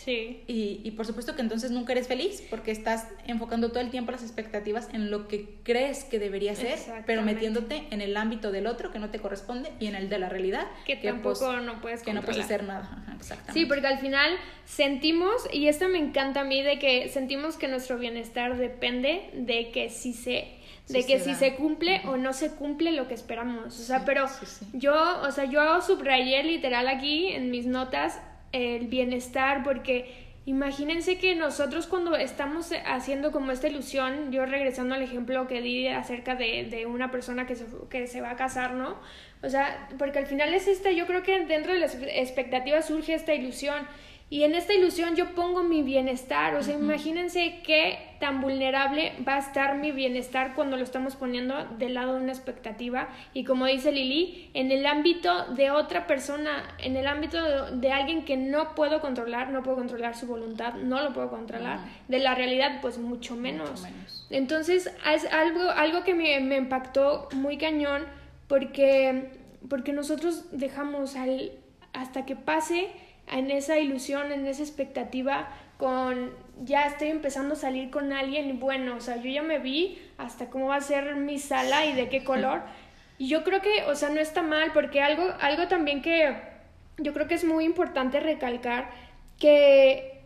Sí. 0.05 0.45
Y, 0.47 0.81
y, 0.85 0.93
por 0.93 1.07
supuesto 1.07 1.35
que 1.35 1.43
entonces 1.43 1.73
nunca 1.73 1.93
eres 1.93 2.07
feliz 2.07 2.43
porque 2.51 2.71
estás 2.71 3.09
enfocando 3.27 3.71
todo 3.71 3.81
el 3.81 3.91
tiempo 3.91 4.13
las 4.13 4.23
expectativas 4.23 4.89
en 4.93 5.11
lo 5.11 5.27
que 5.27 5.57
crees 5.65 6.05
que 6.05 6.21
debería 6.21 6.55
ser, 6.55 6.79
pero 7.05 7.23
metiéndote 7.23 7.89
en 7.91 8.01
el 8.01 8.17
ámbito 8.17 8.53
del 8.53 8.69
otro 8.69 8.93
que 8.93 9.01
no 9.01 9.11
te 9.11 9.19
corresponde 9.19 9.73
y 9.81 9.87
en 9.87 9.97
el 9.97 10.09
de 10.09 10.21
la 10.21 10.29
realidad 10.29 10.69
que, 10.87 10.97
tampoco 10.97 11.51
pues, 11.51 11.63
no 11.63 11.81
puedes 11.81 12.03
que 12.03 12.13
no 12.13 12.23
puedes 12.23 12.45
hacer 12.45 12.63
nada. 12.63 13.05
exactamente. 13.19 13.53
Sí, 13.53 13.67
porque 13.67 13.89
al 13.89 13.99
final 13.99 14.31
sentimos 14.65 15.33
y 15.53 15.67
esto 15.67 15.89
me 15.89 15.99
encanta 15.99 16.41
a 16.43 16.45
mí 16.45 16.63
de 16.63 16.79
que 16.79 17.09
sentimos 17.09 17.57
que 17.57 17.67
nuestro 17.67 17.99
bienestar 17.99 18.57
depende 18.57 19.31
de 19.35 19.71
que 19.73 19.91
si 19.91 20.13
se 20.13 20.59
de 20.89 21.05
que 21.05 21.19
si 21.21 21.35
se 21.35 21.55
cumple 21.55 22.01
o 22.07 22.17
no 22.17 22.33
se 22.33 22.53
cumple 22.53 22.93
lo 22.93 23.09
que 23.09 23.15
esperamos. 23.15 23.79
O 23.79 23.83
sea, 23.83 24.07
pero 24.07 24.27
yo, 24.73 24.95
o 25.21 25.31
sea, 25.33 25.45
yo 25.45 25.83
subrayé 25.83 26.43
literal 26.45 26.89
aquí 26.89 27.29
en 27.29 27.51
mis 27.51 27.67
notas 27.67 28.19
el 28.53 28.87
bienestar, 28.89 29.63
porque 29.63 30.29
imagínense 30.47 31.19
que 31.19 31.35
nosotros 31.35 31.87
cuando 31.87 32.17
estamos 32.17 32.73
haciendo 32.87 33.33
como 33.33 33.53
esta 33.53 33.69
ilusión, 33.69 34.33
yo 34.33 34.47
regresando 34.47 34.95
al 34.95 35.03
ejemplo 35.03 35.47
que 35.47 35.61
di 35.61 35.89
acerca 35.89 36.35
de, 36.35 36.65
de 36.71 36.87
una 36.87 37.11
persona 37.11 37.47
que 37.47 37.55
se, 37.55 37.67
que 37.91 38.07
se 38.07 38.21
va 38.21 38.31
a 38.31 38.37
casar, 38.37 38.73
¿no? 38.73 38.97
O 39.43 39.51
sea, 39.51 39.89
porque 39.99 40.19
al 40.19 40.27
final 40.27 40.55
es 40.55 40.67
esta, 40.67 40.91
yo 40.91 41.07
creo 41.07 41.23
que 41.23 41.45
dentro 41.45 41.73
de 41.73 41.81
las 41.81 41.95
expectativas 41.95 42.87
surge 42.87 43.15
esta 43.15 43.35
ilusión 43.35 43.87
y 44.31 44.43
en 44.43 44.55
esta 44.55 44.75
ilusión 44.75 45.17
yo 45.17 45.35
pongo 45.35 45.63
mi 45.63 45.83
bienestar, 45.83 46.55
o 46.55 46.63
sea, 46.63 46.75
imagínense 46.75 47.61
qué 47.65 48.17
tan 48.21 48.43
vulnerable 48.43 49.15
va 49.27 49.37
a 49.37 49.39
estar 49.39 49.79
mi 49.79 49.91
bienestar 49.91 50.55
cuando 50.55 50.77
lo 50.77 50.83
estamos 50.83 51.17
poniendo 51.17 51.65
del 51.79 51.95
lado 51.95 52.15
de 52.15 52.21
una 52.21 52.33
expectativa. 52.33 53.09
Y 53.33 53.45
como 53.45 53.65
dice 53.65 53.91
Lili, 53.91 54.51
en 54.53 54.71
el 54.71 54.85
ámbito 54.85 55.47
de 55.55 55.71
otra 55.71 56.07
persona, 56.07 56.75
en 56.79 56.97
el 56.97 57.07
ámbito 57.07 57.71
de, 57.71 57.93
alguien 57.93 58.27
que 58.27 58.37
no 58.37 58.75
puedo 58.75 59.01
controlar, 59.01 59.51
no 59.51 59.63
puedo 59.63 59.79
controlar 59.79 60.15
su 60.15 60.27
voluntad, 60.27 60.75
no 60.75 61.01
lo 61.03 61.15
puedo 61.15 61.31
controlar, 61.31 61.81
de 62.09 62.19
la 62.19 62.35
realidad 62.35 62.83
pues 62.83 62.99
mucho 62.99 63.35
menos. 63.35 63.87
Entonces 64.29 64.93
es 65.11 65.25
algo, 65.33 65.71
algo 65.71 66.05
que 66.05 66.15
me, 66.15 66.39
me 66.41 66.57
impactó 66.57 67.29
muy 67.33 67.57
cañón 67.57 68.05
porque, 68.47 69.31
porque 69.71 69.95
nosotros 69.95 70.45
dejamos 70.53 71.17
al, 71.17 71.53
hasta 71.95 72.27
que 72.27 72.37
pase 72.37 72.91
en 73.31 73.51
esa 73.51 73.79
ilusión, 73.79 74.33
en 74.33 74.47
esa 74.47 74.63
expectativa, 74.63 75.49
con 75.77 76.33
ya 76.61 76.87
estoy 76.87 77.09
empezando 77.09 77.55
a 77.55 77.57
salir 77.57 77.91
con 77.91 78.13
alguien 78.13 78.59
bueno, 78.59 78.97
o 78.97 79.01
sea, 79.01 79.17
yo 79.17 79.31
ya 79.31 79.43
me 79.43 79.59
vi 79.59 80.03
hasta 80.19 80.51
cómo 80.51 80.69
va 80.69 80.77
a 80.77 80.81
ser 80.81 81.15
mi 81.17 81.39
sala 81.39 81.87
y 81.87 81.95
de 81.95 82.09
qué 82.09 82.25
color. 82.25 82.63
Y 83.17 83.29
yo 83.29 83.45
creo 83.45 83.61
que, 83.61 83.85
o 83.85 83.95
sea, 83.95 84.11
no 84.11 84.21
está 84.21 84.43
mal, 84.43 84.73
porque 84.73 85.03
algo, 85.03 85.25
algo 85.41 85.69
también 85.69 86.03
que 86.03 86.37
yo 86.99 87.13
creo 87.13 87.29
que 87.29 87.35
es 87.35 87.45
muy 87.45 87.65
importante 87.65 88.21
recalcar, 88.21 88.91
que 89.39 90.21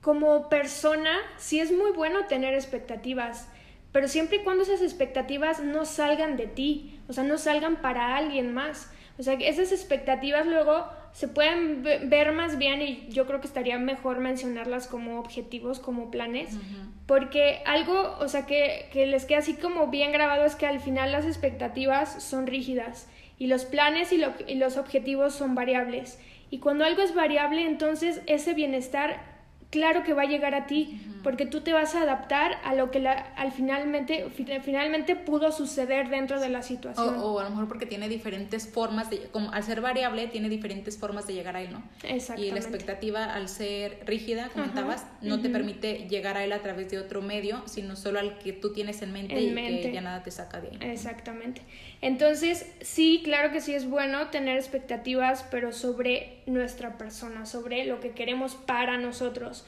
como 0.00 0.48
persona 0.48 1.10
sí 1.36 1.60
es 1.60 1.72
muy 1.72 1.92
bueno 1.92 2.26
tener 2.26 2.54
expectativas, 2.54 3.48
pero 3.92 4.08
siempre 4.08 4.38
y 4.38 4.44
cuando 4.44 4.62
esas 4.62 4.82
expectativas 4.82 5.60
no 5.60 5.84
salgan 5.84 6.36
de 6.36 6.46
ti, 6.46 7.00
o 7.08 7.12
sea, 7.12 7.24
no 7.24 7.38
salgan 7.38 7.76
para 7.82 8.16
alguien 8.16 8.54
más. 8.54 8.90
O 9.18 9.22
sea, 9.22 9.34
esas 9.34 9.72
expectativas 9.72 10.46
luego 10.46 10.88
se 11.12 11.28
pueden 11.28 11.82
ver 11.82 12.32
más 12.32 12.56
bien 12.56 12.80
y 12.82 13.06
yo 13.08 13.26
creo 13.26 13.40
que 13.40 13.46
estaría 13.46 13.78
mejor 13.78 14.20
mencionarlas 14.20 14.86
como 14.86 15.18
objetivos, 15.18 15.80
como 15.80 16.10
planes, 16.10 16.56
porque 17.06 17.62
algo, 17.66 18.16
o 18.20 18.28
sea, 18.28 18.46
que, 18.46 18.88
que 18.92 19.06
les 19.06 19.24
queda 19.24 19.38
así 19.38 19.54
como 19.54 19.88
bien 19.88 20.12
grabado 20.12 20.44
es 20.44 20.54
que 20.54 20.66
al 20.66 20.80
final 20.80 21.12
las 21.12 21.26
expectativas 21.26 22.22
son 22.22 22.46
rígidas 22.46 23.08
y 23.38 23.48
los 23.48 23.64
planes 23.64 24.12
y, 24.12 24.22
y 24.46 24.54
los 24.54 24.76
objetivos 24.76 25.34
son 25.34 25.54
variables. 25.54 26.20
Y 26.50 26.58
cuando 26.58 26.84
algo 26.84 27.02
es 27.02 27.14
variable, 27.14 27.66
entonces 27.66 28.22
ese 28.26 28.54
bienestar, 28.54 29.29
claro 29.70 30.02
que 30.02 30.12
va 30.12 30.22
a 30.22 30.26
llegar 30.26 30.54
a 30.54 30.66
ti, 30.66 31.00
porque 31.22 31.46
tú 31.46 31.60
te 31.60 31.72
vas 31.72 31.94
a 31.94 32.02
adaptar 32.02 32.58
a 32.64 32.74
lo 32.74 32.90
que 32.90 32.98
la, 32.98 33.12
al 33.36 33.52
finalmente, 33.52 34.26
finalmente 34.62 35.16
pudo 35.16 35.52
suceder 35.52 36.08
dentro 36.08 36.40
de 36.40 36.48
la 36.48 36.62
situación. 36.62 37.16
O, 37.18 37.38
a 37.38 37.44
lo 37.44 37.50
mejor 37.50 37.68
porque 37.68 37.86
tiene 37.86 38.08
diferentes 38.08 38.66
formas, 38.66 39.10
de, 39.10 39.28
como 39.30 39.52
al 39.52 39.62
ser 39.62 39.80
variable, 39.80 40.26
tiene 40.26 40.48
diferentes 40.48 40.98
formas 40.98 41.26
de 41.26 41.34
llegar 41.34 41.56
a 41.56 41.62
él, 41.62 41.72
¿no? 41.72 41.82
Exactamente. 42.02 42.48
Y 42.48 42.50
la 42.50 42.58
expectativa, 42.58 43.24
al 43.32 43.48
ser 43.48 44.00
rígida, 44.06 44.48
comentabas, 44.48 45.06
no 45.22 45.40
te 45.40 45.50
permite 45.50 46.08
llegar 46.08 46.36
a 46.36 46.44
él 46.44 46.52
a 46.52 46.62
través 46.62 46.90
de 46.90 46.98
otro 46.98 47.22
medio, 47.22 47.62
sino 47.66 47.96
solo 47.96 48.18
al 48.18 48.38
que 48.38 48.52
tú 48.52 48.72
tienes 48.72 49.02
en 49.02 49.12
mente 49.12 49.40
y 49.40 49.54
que 49.54 49.92
ya 49.92 50.00
nada 50.00 50.22
te 50.22 50.30
saca 50.30 50.60
de 50.60 50.68
ahí. 50.68 50.90
Exactamente. 50.90 51.62
Entonces, 52.02 52.66
sí, 52.80 53.20
claro 53.22 53.52
que 53.52 53.60
sí 53.60 53.74
es 53.74 53.88
bueno 53.88 54.28
tener 54.28 54.56
expectativas, 54.56 55.44
pero 55.50 55.72
sobre 55.72 56.38
nuestra 56.46 56.96
persona, 56.96 57.46
sobre 57.46 57.84
lo 57.84 58.00
que 58.00 58.12
queremos 58.12 58.54
para 58.54 58.96
nosotros. 58.96 59.59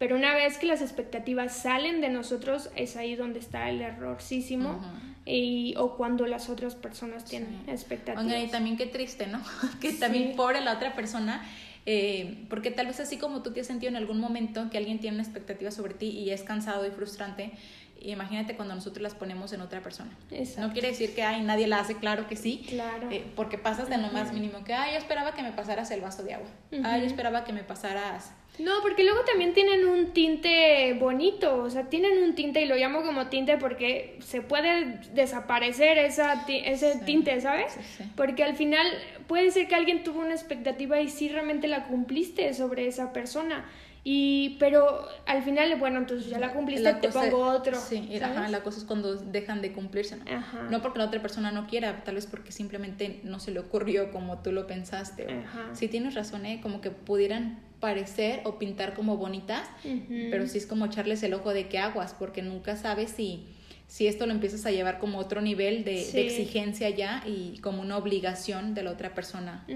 Pero 0.00 0.16
una 0.16 0.34
vez 0.34 0.56
que 0.56 0.64
las 0.64 0.80
expectativas 0.80 1.54
salen 1.54 2.00
de 2.00 2.08
nosotros, 2.08 2.70
es 2.74 2.96
ahí 2.96 3.16
donde 3.16 3.38
está 3.38 3.68
el 3.68 3.82
errorcísimo 3.82 4.80
y, 5.26 5.74
o 5.76 5.98
cuando 5.98 6.26
las 6.26 6.48
otras 6.48 6.74
personas 6.74 7.26
tienen 7.26 7.64
expectativas. 7.66 8.42
y 8.42 8.46
también 8.46 8.78
qué 8.78 8.86
triste, 8.86 9.26
¿no? 9.26 9.42
que 9.82 9.92
también 9.92 10.36
pobre 10.36 10.62
la 10.62 10.72
otra 10.72 10.94
persona, 10.94 11.44
eh, 11.84 12.46
porque 12.48 12.70
tal 12.70 12.86
vez 12.86 12.98
así 12.98 13.18
como 13.18 13.42
tú 13.42 13.52
te 13.52 13.60
has 13.60 13.66
sentido 13.66 13.90
en 13.90 13.96
algún 13.96 14.20
momento 14.20 14.70
que 14.70 14.78
alguien 14.78 15.00
tiene 15.00 15.16
una 15.16 15.22
expectativa 15.22 15.70
sobre 15.70 15.92
ti 15.92 16.08
y 16.08 16.30
es 16.30 16.44
cansado 16.44 16.86
y 16.86 16.90
frustrante, 16.90 17.52
imagínate 18.00 18.56
cuando 18.56 18.74
nosotros 18.74 19.02
las 19.02 19.14
ponemos 19.14 19.52
en 19.52 19.60
otra 19.60 19.82
persona. 19.82 20.16
No 20.56 20.72
quiere 20.72 20.88
decir 20.88 21.14
que 21.14 21.24
ay, 21.24 21.42
nadie 21.42 21.66
la 21.66 21.80
hace, 21.80 21.96
claro 21.96 22.26
que 22.26 22.36
sí. 22.36 22.64
Claro. 22.70 23.10
Eh, 23.10 23.30
porque 23.36 23.58
pasas 23.58 23.90
de 23.90 23.98
lo 23.98 24.10
más 24.12 24.32
mínimo 24.32 24.64
que, 24.64 24.72
ay, 24.72 24.92
yo 24.92 24.98
esperaba 24.98 25.34
que 25.34 25.42
me 25.42 25.52
pasaras 25.52 25.90
el 25.90 26.00
vaso 26.00 26.22
de 26.22 26.32
agua. 26.32 26.48
Ay, 26.84 27.02
yo 27.02 27.06
esperaba 27.06 27.44
que 27.44 27.52
me 27.52 27.64
pasaras 27.64 28.32
no, 28.58 28.72
porque 28.82 29.04
luego 29.04 29.20
también 29.24 29.54
tienen 29.54 29.86
un 29.86 30.12
tinte 30.12 30.94
bonito, 31.00 31.62
o 31.62 31.70
sea, 31.70 31.88
tienen 31.88 32.22
un 32.22 32.34
tinte 32.34 32.60
y 32.60 32.66
lo 32.66 32.76
llamo 32.76 33.02
como 33.02 33.28
tinte 33.28 33.56
porque 33.56 34.18
se 34.20 34.42
puede 34.42 35.00
desaparecer 35.14 35.96
esa, 35.98 36.44
ese 36.46 37.00
tinte, 37.06 37.40
¿sabes? 37.40 37.76
Porque 38.16 38.44
al 38.44 38.56
final 38.56 38.86
puede 39.26 39.50
ser 39.50 39.66
que 39.66 39.76
alguien 39.76 40.04
tuvo 40.04 40.20
una 40.20 40.34
expectativa 40.34 41.00
y 41.00 41.08
sí 41.08 41.28
realmente 41.28 41.68
la 41.68 41.86
cumpliste 41.86 42.52
sobre 42.52 42.86
esa 42.86 43.12
persona. 43.12 43.64
Y, 44.02 44.56
pero 44.58 45.06
al 45.26 45.42
final, 45.42 45.78
bueno, 45.78 45.98
entonces 45.98 46.30
ya 46.30 46.38
la 46.38 46.52
cumpliste, 46.52 46.92
te 46.94 47.08
pongo 47.08 47.42
otro. 47.42 47.78
Sí, 47.78 48.08
la 48.10 48.62
cosa 48.62 48.78
es 48.78 48.84
cuando 48.84 49.14
dejan 49.14 49.62
de 49.62 49.72
cumplirse, 49.72 50.16
¿no? 50.16 50.24
No 50.70 50.82
porque 50.82 50.98
la 50.98 51.06
otra 51.06 51.22
persona 51.22 51.50
no 51.50 51.66
quiera, 51.66 52.04
tal 52.04 52.16
vez 52.16 52.26
porque 52.26 52.52
simplemente 52.52 53.20
no 53.24 53.40
se 53.40 53.52
le 53.52 53.60
ocurrió 53.60 54.10
como 54.10 54.40
tú 54.40 54.52
lo 54.52 54.66
pensaste. 54.66 55.26
Sí, 55.72 55.88
tienes 55.88 56.14
razón, 56.14 56.44
¿eh? 56.44 56.60
Como 56.62 56.82
que 56.82 56.90
pudieran 56.90 57.69
parecer 57.80 58.42
o 58.44 58.58
pintar 58.58 58.94
como 58.94 59.16
bonitas, 59.16 59.68
pero 60.30 60.46
sí 60.46 60.58
es 60.58 60.66
como 60.66 60.86
echarles 60.86 61.22
el 61.22 61.34
ojo 61.34 61.52
de 61.52 61.68
que 61.68 61.78
aguas, 61.78 62.14
porque 62.18 62.42
nunca 62.42 62.76
sabes 62.76 63.10
si, 63.10 63.46
si 63.88 64.06
esto 64.06 64.26
lo 64.26 64.32
empiezas 64.32 64.66
a 64.66 64.70
llevar 64.70 64.98
como 64.98 65.18
otro 65.18 65.40
nivel 65.40 65.82
de, 65.84 66.02
exigencia 66.26 66.90
ya 66.90 67.22
y 67.26 67.58
como 67.60 67.80
una 67.82 67.96
obligación 67.96 68.74
de 68.74 68.82
la 68.82 68.92
otra 68.92 69.14
persona 69.14 69.66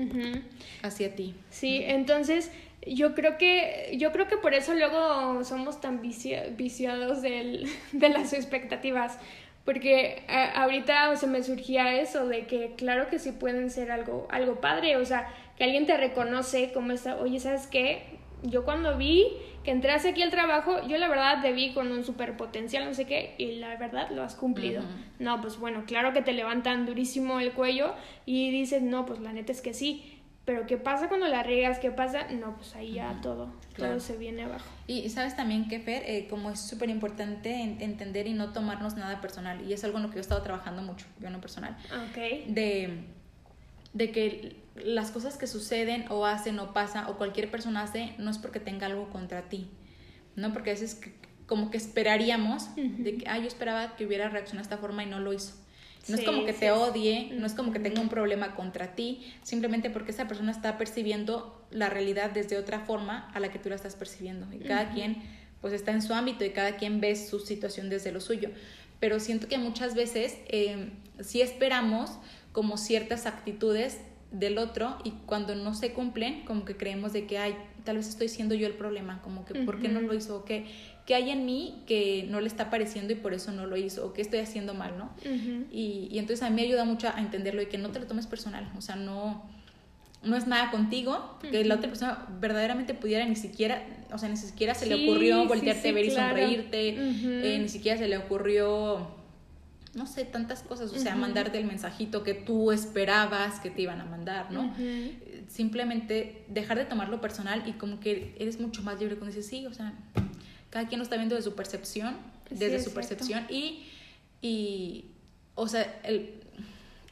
hacia 0.83 1.17
ti. 1.17 1.35
Sí, 1.51 1.83
entonces 1.85 2.51
yo 2.87 3.14
creo 3.14 3.38
que 3.38 3.97
yo 3.99 4.12
creo 4.12 4.29
que 4.29 4.37
por 4.37 4.55
eso 4.55 4.75
luego 4.75 5.43
somos 5.45 5.81
tan 5.81 6.03
viciados 6.03 7.23
del, 7.23 7.67
de 7.93 8.09
las 8.11 8.33
expectativas 8.33 9.19
porque 9.64 10.23
ahorita 10.55 11.17
se 11.17 11.27
me 11.27 11.43
surgía 11.43 11.99
eso 11.99 12.29
de 12.29 12.47
que 12.47 12.75
claro 12.77 13.09
que 13.09 13.19
sí 13.19 13.33
pueden 13.33 13.71
ser 13.71 13.90
algo 13.90 14.29
algo 14.31 14.61
padre 14.61 14.97
o 14.97 15.05
sea 15.07 15.33
que 15.57 15.64
alguien 15.64 15.87
te 15.87 15.97
reconoce 15.97 16.73
como 16.73 16.93
está, 16.93 17.17
oye, 17.17 17.38
¿sabes 17.40 17.67
qué? 17.67 18.19
Yo 18.43 18.64
cuando 18.64 18.97
vi 18.99 19.27
que 19.64 19.71
entraste 19.71 20.11
aquí 20.11 20.23
al 20.23 20.31
trabajo, 20.31 20.87
yo 20.87 20.99
la 20.99 21.09
verdad 21.09 21.40
te 21.40 21.53
vi 21.53 21.73
con 21.73 21.90
un 21.90 22.05
super 22.05 22.37
potencial, 22.37 22.85
no 22.85 22.93
sé 22.93 23.07
qué, 23.07 23.35
y 23.38 23.53
la 23.57 23.77
verdad 23.79 24.11
lo 24.11 24.23
has 24.23 24.35
cumplido. 24.35 24.83
No, 25.19 25.40
pues 25.40 25.59
bueno, 25.59 25.85
claro 25.87 26.12
que 26.12 26.21
te 26.21 26.35
levantan 26.35 26.85
durísimo 26.85 27.40
el 27.40 27.53
cuello 27.53 27.95
y 28.27 28.51
dices, 28.51 28.83
no, 28.83 29.07
pues 29.07 29.21
la 29.21 29.33
neta 29.33 29.53
es 29.53 29.62
que 29.62 29.73
sí. 29.73 30.11
Pero 30.45 30.67
¿qué 30.67 30.77
pasa 30.77 31.09
cuando 31.09 31.27
la 31.27 31.43
riegas? 31.43 31.79
¿Qué 31.79 31.90
pasa? 31.90 32.27
No, 32.31 32.55
pues 32.57 32.77
ahí 32.77 32.93
ya 32.93 33.19
todo, 33.23 33.49
todo 33.79 33.99
se 33.99 34.19
viene 34.19 34.43
abajo. 34.43 34.67
Y 34.87 35.09
sabes 35.09 35.35
también 35.35 35.69
que, 35.69 35.81
Fer, 35.81 36.03
eh, 36.07 36.27
como 36.29 36.51
es 36.51 36.61
súper 36.61 36.90
importante 36.90 37.62
entender 37.62 38.27
y 38.27 38.35
no 38.35 38.53
tomarnos 38.53 38.95
nada 38.97 39.23
personal, 39.23 39.67
y 39.67 39.73
es 39.73 39.83
algo 39.85 39.97
en 39.97 40.03
lo 40.03 40.09
que 40.11 40.17
yo 40.17 40.19
he 40.19 40.21
estado 40.21 40.43
trabajando 40.43 40.83
mucho, 40.83 41.07
yo 41.19 41.31
no 41.31 41.40
personal, 41.40 41.75
Ok. 42.11 42.47
de, 42.49 43.05
de 43.95 44.11
que 44.11 44.57
las 44.77 45.11
cosas 45.11 45.39
que 45.39 45.47
suceden 45.47 46.05
o 46.11 46.27
hacen 46.27 46.59
o 46.59 46.73
pasa 46.75 47.09
o 47.09 47.17
cualquier 47.17 47.51
persona 47.51 47.83
hace 47.83 48.15
no 48.19 48.31
es 48.31 48.39
porque 48.39 48.61
tenga 48.61 48.87
algo 48.87 49.09
contra 49.09 49.49
ti, 49.49 49.71
¿no? 50.37 50.53
Porque 50.53 50.71
a 50.71 50.75
veces 50.75 51.01
como 51.47 51.71
que 51.71 51.77
esperaríamos 51.77 52.75
de 52.77 53.17
que, 53.17 53.29
ah, 53.29 53.39
yo 53.39 53.47
esperaba 53.47 53.97
que 53.97 54.05
hubiera 54.07 54.29
reaccionado 54.29 54.69
de 54.69 54.75
esta 54.75 54.79
forma 54.79 55.05
y 55.05 55.07
no 55.07 55.21
lo 55.21 55.33
hizo. 55.33 55.55
No 56.09 56.17
es 56.17 56.25
como 56.25 56.45
que 56.45 56.53
te 56.53 56.71
odie, 56.71 57.31
no 57.33 57.47
es 57.47 57.55
como 57.55 57.73
que 57.73 57.79
tenga 57.79 58.01
un 58.03 58.11
problema 58.11 58.55
contra 58.55 58.95
ti, 58.95 59.33
simplemente 59.43 59.89
porque 59.89 60.11
esa 60.11 60.29
persona 60.29 60.51
está 60.51 60.77
percibiendo 60.77 61.67
la 61.71 61.89
realidad 61.89 62.31
desde 62.31 62.59
otra 62.59 62.81
forma 62.81 63.31
a 63.33 63.41
la 63.41 63.51
que 63.51 63.59
tú 63.59 63.71
la 63.71 63.77
estás 63.77 63.97
percibiendo. 63.97 64.47
Y 64.53 64.59
cada 64.59 64.91
quien 64.91 65.23
pues 65.63 65.73
está 65.73 65.93
en 65.93 66.03
su 66.03 66.13
ámbito 66.13 66.45
y 66.45 66.51
cada 66.51 66.77
quien 66.77 67.01
ve 67.01 67.17
su 67.17 67.41
situación 67.41 67.89
desde 67.89 68.13
lo 68.13 68.21
suyo. 68.21 68.51
Pero 69.01 69.19
siento 69.19 69.49
que 69.49 69.57
muchas 69.57 69.95
veces 69.95 70.37
eh, 70.49 70.91
sí 71.21 71.41
esperamos 71.41 72.19
como 72.55 72.79
ciertas 72.79 73.27
actitudes 73.27 73.99
del 74.31 74.59
otro 74.59 74.97
y 75.03 75.11
cuando 75.27 75.57
no 75.57 75.75
se 75.75 75.93
cumplen, 75.93 76.45
como 76.45 76.64
que 76.64 76.77
creemos 76.77 77.12
de 77.12 77.27
que, 77.27 77.37
ay, 77.37 77.57
tal 77.83 77.97
vez 77.97 78.09
estoy 78.09 78.29
siendo 78.29 78.55
yo 78.55 78.69
el 78.69 78.75
problema, 78.75 79.21
como 79.23 79.45
que, 79.45 79.55
¿por 79.64 79.81
qué 79.81 79.88
no 79.88 80.01
lo 80.01 80.14
hizo? 80.14 80.37
¿O 80.37 80.45
qué, 80.45 80.64
hay 81.09 81.31
en 81.31 81.45
mí 81.45 81.83
que 81.87 82.27
no 82.31 82.40
le 82.40 82.47
está 82.47 82.71
pareciendo 82.71 83.12
y 83.12 83.17
por 83.17 83.35
eso 83.35 83.51
no 83.51 83.67
lo 83.67 83.77
hizo? 83.77 84.07
¿O 84.07 84.12
qué 84.12 84.23
estoy 84.23 84.38
haciendo 84.38 84.73
mal, 84.73 84.97
no? 84.97 85.11
y, 85.73 86.09
y, 86.12 86.19
entonces 86.19 86.45
a 86.45 86.51
mí 86.51 86.57
me 86.57 86.62
ayuda 86.62 86.85
mucho 86.85 87.09
a 87.09 87.21
entenderlo 87.21 87.61
y 87.61 87.67
que 87.67 87.77
no 87.77 87.90
te 87.90 87.99
lo 87.99 88.07
tomes 88.07 88.29
personal, 88.29 88.71
o 88.79 88.81
sea, 88.81 88.95
no, 88.95 89.43
no 90.23 90.37
es 90.37 90.47
nada 90.47 90.71
contigo, 90.71 91.37
que 91.51 91.64
la 91.64 91.75
otra 91.75 91.88
persona 91.88 92.29
verdaderamente 92.40 92.95
pudiera 92.95 93.27
ni 93.27 93.35
siquiera, 93.35 93.83
o 94.12 94.19
sea, 94.19 94.29
ni 94.29 94.37
siquiera 94.37 94.75
se 94.75 94.87
le 94.87 95.09
ocurrió 95.09 95.45
voltearte 95.47 95.88
a 95.88 95.93
ver 95.93 96.05
y 96.05 96.11
sonreírte, 96.12 96.88
eh, 96.90 97.59
ni 97.61 97.69
siquiera 97.69 97.99
se 97.99 98.07
le 98.07 98.17
ocurrió 98.17 99.24
no 99.97 100.07
sé, 100.07 100.25
tantas 100.25 100.63
cosas, 100.63 100.93
o 100.93 100.99
sea, 100.99 101.15
mandarte 101.15 101.59
el 101.59 101.67
mensajito 101.67 102.23
que 102.23 102.35
tú 102.35 102.73
esperabas 102.73 103.61
que 103.61 103.71
te 103.71 103.83
iban 103.83 104.01
a 104.01 104.05
mandar, 104.05 104.51
¿no? 104.51 104.75
Simplemente 105.49 106.45
dejar 106.49 106.79
de 106.79 106.85
tomarlo 106.85 107.21
personal 107.21 107.63
y 107.67 107.73
como 107.73 108.01
que 108.01 108.35
eres 108.39 108.61
mucho 108.61 108.83
más 108.83 108.99
libre 108.99 109.17
cuando 109.17 109.35
dices, 109.35 109.49
sí, 109.49 109.67
o 109.67 109.75
sea, 109.75 109.95
cada 110.71 110.89
quien 110.89 110.99
lo 110.99 111.05
está 111.05 111.17
viendo 111.17 111.35
desde 111.37 111.51
su 111.51 111.57
percepción, 111.57 112.17
desde 112.51 112.83
su 112.83 112.93
percepción 112.93 113.47
y, 113.49 113.85
y, 114.43 115.07
o 115.55 115.69
sea, 115.69 116.01
el, 116.03 116.41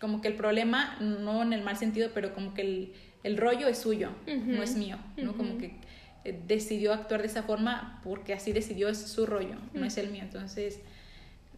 como 0.01 0.21
que 0.21 0.29
el 0.29 0.35
problema, 0.35 0.97
no 1.01 1.43
en 1.43 1.53
el 1.53 1.63
mal 1.63 1.77
sentido, 1.77 2.11
pero 2.13 2.35
como 2.35 2.55
que 2.55 2.63
el, 2.63 2.93
el 3.23 3.37
rollo 3.37 3.69
es 3.69 3.79
suyo, 3.79 4.11
no 4.27 4.63
es 4.63 4.77
mío, 4.77 4.99
¿no? 5.17 5.37
Como 5.37 5.59
que 5.59 5.77
eh, 6.25 6.41
decidió 6.47 6.93
actuar 6.93 7.23
de 7.23 7.29
esa 7.29 7.45
forma 7.45 8.01
porque 8.03 8.33
así 8.33 8.53
decidió, 8.53 8.89
es 8.89 8.99
su 8.99 9.27
rollo, 9.27 9.57
no 9.75 9.85
es 9.85 9.97
el 9.99 10.11
mío, 10.11 10.23
entonces 10.23 10.81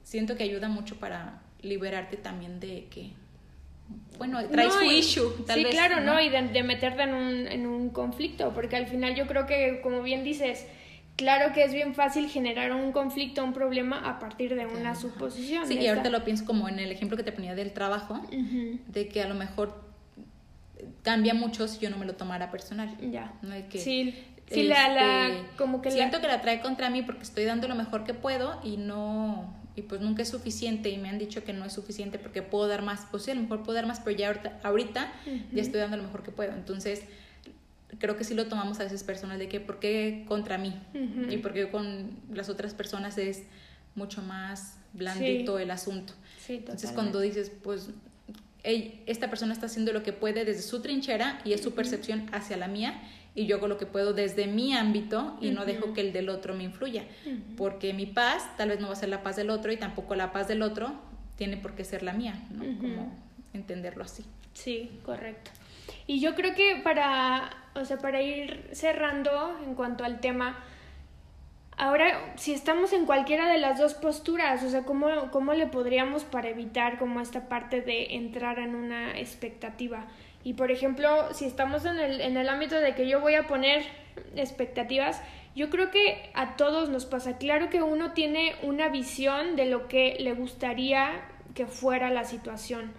siento 0.04 0.36
que 0.36 0.44
ayuda 0.44 0.68
mucho 0.68 0.96
para 0.96 1.42
liberarte 1.60 2.16
también 2.16 2.60
de 2.60 2.86
que 2.90 3.12
bueno, 4.18 4.46
traes 4.48 4.72
su 4.72 4.84
issue, 4.84 5.44
tal 5.46 5.58
sí, 5.58 5.64
claro, 5.66 6.00
¿no? 6.00 6.20
Y 6.20 6.28
de, 6.30 6.62
meterte 6.62 7.02
en 7.02 7.14
un, 7.14 7.46
en 7.48 7.66
un 7.66 7.90
conflicto, 7.90 8.52
porque 8.54 8.76
al 8.76 8.86
final 8.86 9.14
yo 9.14 9.26
creo 9.26 9.46
que, 9.46 9.80
como 9.82 10.02
bien 10.02 10.24
dices, 10.24 10.66
claro 11.16 11.52
que 11.52 11.64
es 11.64 11.72
bien 11.72 11.94
fácil 11.94 12.28
generar 12.28 12.72
un 12.72 12.92
conflicto, 12.92 13.44
un 13.44 13.52
problema 13.52 14.08
a 14.08 14.18
partir 14.18 14.54
de 14.54 14.66
una 14.66 14.94
suposición. 14.94 15.66
Sí, 15.66 15.78
y 15.78 15.86
ahorita 15.88 16.10
lo 16.10 16.24
pienso 16.24 16.44
como 16.44 16.68
en 16.68 16.78
el 16.78 16.92
ejemplo 16.92 17.16
que 17.16 17.24
te 17.24 17.32
ponía 17.32 17.54
del 17.54 17.72
trabajo, 17.72 18.20
de 18.30 19.08
que 19.08 19.22
a 19.22 19.28
lo 19.28 19.34
mejor 19.34 19.82
cambia 21.02 21.34
mucho 21.34 21.66
si 21.68 21.80
yo 21.80 21.90
no 21.90 21.98
me 21.98 22.06
lo 22.06 22.14
tomara 22.14 22.50
personal. 22.50 22.96
Ya. 23.10 23.32
que, 23.68 23.78
sí, 23.78 24.14
sí 24.48 24.62
la, 24.62 25.28
este, 25.28 25.56
como 25.56 25.82
que 25.82 25.90
siento 25.90 26.20
que 26.20 26.28
la 26.28 26.40
trae 26.40 26.60
contra 26.60 26.88
mí 26.88 27.02
porque 27.02 27.22
estoy 27.22 27.44
dando 27.44 27.68
lo 27.68 27.74
mejor 27.74 28.04
que 28.04 28.14
puedo 28.14 28.60
y 28.62 28.76
no 28.76 29.63
y 29.76 29.82
pues 29.82 30.00
nunca 30.00 30.22
es 30.22 30.28
suficiente 30.28 30.88
y 30.88 30.98
me 30.98 31.08
han 31.08 31.18
dicho 31.18 31.44
que 31.44 31.52
no 31.52 31.64
es 31.64 31.72
suficiente 31.72 32.18
porque 32.18 32.42
puedo 32.42 32.68
dar 32.68 32.82
más, 32.82 33.06
pues 33.10 33.24
sí, 33.24 33.30
a 33.30 33.34
lo 33.34 33.42
mejor 33.42 33.62
puedo 33.62 33.74
dar 33.74 33.86
más, 33.86 34.00
pero 34.00 34.16
ya 34.16 34.60
ahorita, 34.62 35.12
ya 35.52 35.62
estoy 35.62 35.80
dando 35.80 35.96
lo 35.96 36.04
mejor 36.04 36.22
que 36.22 36.30
puedo. 36.30 36.52
Entonces, 36.52 37.02
creo 37.98 38.16
que 38.16 38.24
sí 38.24 38.34
lo 38.34 38.46
tomamos 38.46 38.78
a 38.80 38.84
veces 38.84 39.02
personas 39.02 39.38
de 39.38 39.48
que, 39.48 39.60
¿por 39.60 39.80
qué 39.80 40.24
contra 40.28 40.58
mí? 40.58 40.74
Y 41.28 41.38
porque 41.38 41.70
con 41.70 42.10
las 42.32 42.48
otras 42.48 42.74
personas 42.74 43.18
es 43.18 43.42
mucho 43.94 44.22
más 44.22 44.76
blandito 44.92 45.58
el 45.58 45.70
asunto. 45.70 46.14
Entonces, 46.48 46.92
cuando 46.92 47.20
dices, 47.20 47.50
pues, 47.62 47.90
esta 48.62 49.28
persona 49.28 49.52
está 49.52 49.66
haciendo 49.66 49.92
lo 49.92 50.02
que 50.02 50.12
puede 50.12 50.44
desde 50.44 50.62
su 50.62 50.80
trinchera 50.80 51.40
y 51.44 51.52
es 51.52 51.62
su 51.62 51.74
percepción 51.74 52.28
hacia 52.32 52.56
la 52.56 52.68
mía, 52.68 53.02
y 53.34 53.46
yo 53.46 53.56
hago 53.56 53.66
lo 53.66 53.78
que 53.78 53.86
puedo 53.86 54.12
desde 54.12 54.46
mi 54.46 54.74
ámbito 54.74 55.36
y 55.40 55.50
no 55.50 55.64
dejo 55.64 55.92
que 55.92 56.00
el 56.00 56.12
del 56.12 56.28
otro 56.28 56.54
me 56.54 56.64
influya, 56.64 57.04
porque 57.56 57.92
mi 57.92 58.06
paz 58.06 58.56
tal 58.56 58.68
vez 58.68 58.80
no 58.80 58.86
va 58.86 58.92
a 58.92 58.96
ser 58.96 59.08
la 59.08 59.22
paz 59.22 59.36
del 59.36 59.50
otro 59.50 59.72
y 59.72 59.76
tampoco 59.76 60.14
la 60.14 60.32
paz 60.32 60.48
del 60.48 60.62
otro 60.62 60.92
tiene 61.36 61.56
por 61.56 61.74
qué 61.74 61.84
ser 61.84 62.02
la 62.02 62.12
mía, 62.12 62.46
¿no? 62.50 62.64
Como 62.78 63.12
entenderlo 63.52 64.04
así. 64.04 64.24
Sí, 64.52 65.00
correcto. 65.04 65.50
Y 66.06 66.20
yo 66.20 66.34
creo 66.34 66.54
que 66.54 66.80
para, 66.84 67.50
o 67.74 67.84
sea, 67.84 67.98
para 67.98 68.22
ir 68.22 68.68
cerrando 68.72 69.58
en 69.64 69.74
cuanto 69.74 70.04
al 70.04 70.20
tema, 70.20 70.62
Ahora, 71.76 72.34
si 72.36 72.52
estamos 72.52 72.92
en 72.92 73.04
cualquiera 73.04 73.48
de 73.48 73.58
las 73.58 73.80
dos 73.80 73.94
posturas, 73.94 74.62
o 74.62 74.70
sea, 74.70 74.84
¿cómo, 74.84 75.08
cómo 75.32 75.54
le 75.54 75.66
podríamos 75.66 76.22
para 76.22 76.48
evitar 76.48 76.98
como 76.98 77.20
esta 77.20 77.48
parte 77.48 77.80
de 77.80 78.14
entrar 78.14 78.60
en 78.60 78.76
una 78.76 79.18
expectativa? 79.18 80.06
Y 80.44 80.54
por 80.54 80.70
ejemplo, 80.70 81.32
si 81.32 81.46
estamos 81.46 81.84
en 81.86 81.98
el, 81.98 82.20
en 82.20 82.36
el 82.36 82.48
ámbito 82.48 82.76
de 82.76 82.94
que 82.94 83.08
yo 83.08 83.20
voy 83.20 83.34
a 83.34 83.46
poner 83.46 83.82
expectativas, 84.36 85.20
yo 85.56 85.70
creo 85.70 85.90
que 85.90 86.30
a 86.34 86.56
todos 86.56 86.90
nos 86.90 87.06
pasa. 87.06 87.38
Claro 87.38 87.70
que 87.70 87.82
uno 87.82 88.12
tiene 88.12 88.54
una 88.62 88.88
visión 88.88 89.56
de 89.56 89.66
lo 89.66 89.88
que 89.88 90.16
le 90.20 90.34
gustaría 90.34 91.12
que 91.54 91.66
fuera 91.66 92.10
la 92.10 92.24
situación. 92.24 92.92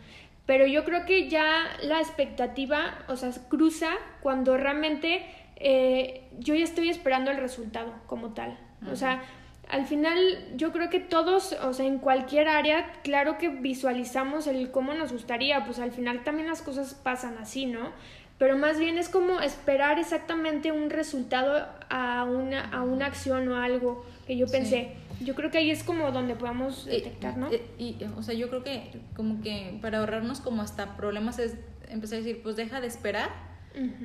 Pero 0.46 0.66
yo 0.66 0.84
creo 0.86 1.06
que 1.06 1.28
ya 1.28 1.66
la 1.82 2.00
expectativa, 2.00 3.00
o 3.08 3.16
sea, 3.16 3.32
cruza 3.50 3.90
cuando 4.22 4.58
realmente 4.58 5.26
eh, 5.58 6.28
yo 6.40 6.56
ya 6.56 6.64
estoy 6.64 6.90
esperando 6.90 7.32
el 7.32 7.38
resultado 7.38 7.94
como 8.08 8.34
tal. 8.34 8.58
O 8.92 8.96
sea, 8.96 9.24
al 9.70 9.86
final 9.86 10.18
yo 10.56 10.72
creo 10.72 10.90
que 10.90 11.00
todos, 11.00 11.54
o 11.54 11.74
sea, 11.74 11.86
en 11.86 11.98
cualquier 11.98 12.48
área, 12.48 12.94
claro 13.04 13.38
que 13.38 13.50
visualizamos 13.50 14.48
el 14.48 14.72
cómo 14.72 14.94
nos 14.94 15.12
gustaría, 15.12 15.66
pues 15.66 15.80
al 15.80 15.92
final 15.92 16.24
también 16.24 16.48
las 16.48 16.62
cosas 16.62 16.94
pasan 16.94 17.38
así, 17.38 17.66
¿no? 17.66 17.92
Pero 18.38 18.58
más 18.58 18.80
bien 18.80 18.98
es 18.98 19.08
como 19.08 19.40
esperar 19.40 19.98
exactamente 19.98 20.72
un 20.72 20.90
resultado 20.90 21.68
a 21.90 22.26
una, 22.26 22.66
a 22.70 22.84
una 22.84 23.06
acción 23.06 23.48
o 23.48 23.56
algo 23.56 24.06
que 24.28 24.36
yo 24.36 24.46
pensé. 24.48 24.92
Yo 25.22 25.36
creo 25.36 25.50
que 25.50 25.60
ahí 25.60 25.72
es 25.72 25.84
como 25.84 26.12
donde 26.12 26.36
podemos 26.36 26.86
detectar, 26.86 27.38
¿no? 27.38 27.50
Y, 27.80 27.96
o 28.18 28.22
sea, 28.22 28.34
yo 28.34 28.50
creo 28.50 28.64
que 28.64 28.92
como 29.16 29.42
que 29.42 29.78
para 29.82 30.00
ahorrarnos 30.00 30.42
como 30.42 30.62
hasta 30.62 30.98
problemas 30.98 31.40
es 31.40 31.56
empezar 31.88 32.18
a 32.18 32.22
decir, 32.22 32.44
pues 32.44 32.58
deja 32.58 32.82
de 32.82 32.88
esperar 32.88 33.30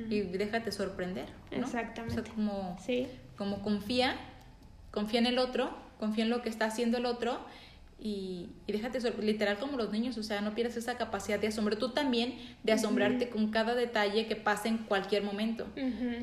y 0.09 0.21
déjate 0.21 0.71
sorprender. 0.71 1.27
¿no? 1.51 1.65
Exactamente. 1.65 2.21
O 2.21 2.23
sea, 2.23 2.33
como, 2.33 2.77
sí. 2.79 3.07
como 3.35 3.61
confía 3.61 4.15
confía 4.91 5.19
en 5.19 5.25
el 5.25 5.39
otro, 5.39 5.71
confía 5.99 6.23
en 6.23 6.29
lo 6.29 6.41
que 6.41 6.49
está 6.49 6.65
haciendo 6.65 6.97
el 6.97 7.05
otro 7.05 7.39
y, 8.03 8.49
déjate, 8.67 8.99
literal 9.21 9.59
como 9.59 9.77
los 9.77 9.91
niños, 9.91 10.17
o 10.17 10.23
sea, 10.23 10.41
no 10.41 10.55
pierdas 10.55 10.75
esa 10.75 10.97
capacidad 10.97 11.39
de 11.39 11.47
asombro, 11.47 11.77
tú 11.77 11.89
también 11.89 12.33
de 12.63 12.71
asombrarte 12.71 13.29
con 13.29 13.51
cada 13.51 13.75
detalle 13.75 14.25
que 14.25 14.35
pasa 14.35 14.69
en 14.69 14.79
cualquier 14.79 15.23
momento, 15.23 15.67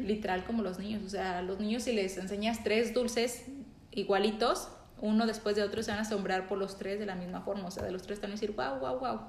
literal 0.05 0.45
como 0.45 0.65
los 0.65 0.81
niños, 0.81 1.05
o 1.05 1.09
sea, 1.09 1.39
a 1.39 1.43
los 1.43 1.61
niños 1.61 1.85
si 1.85 1.93
les 1.93 2.19
enseñas 2.19 2.65
tres 2.65 2.95
dulces 2.95 3.45
igualitos, 3.93 4.69
uno 5.01 5.25
después 5.27 5.55
de 5.55 5.63
otro 5.63 5.85
se 5.85 5.93
van 5.93 6.01
a 6.01 6.03
asombrar 6.03 6.49
por 6.49 6.59
los 6.59 6.79
tres 6.79 6.99
de 6.99 7.07
la 7.07 7.15
misma 7.15 7.43
forma, 7.43 7.69
o 7.69 7.71
sea, 7.71 7.85
de 7.85 7.93
los 7.93 8.03
tres 8.03 8.19
a 8.25 8.27
decir, 8.27 8.53
wow, 8.57 8.81
wow, 8.81 8.99
wow. 8.99 9.21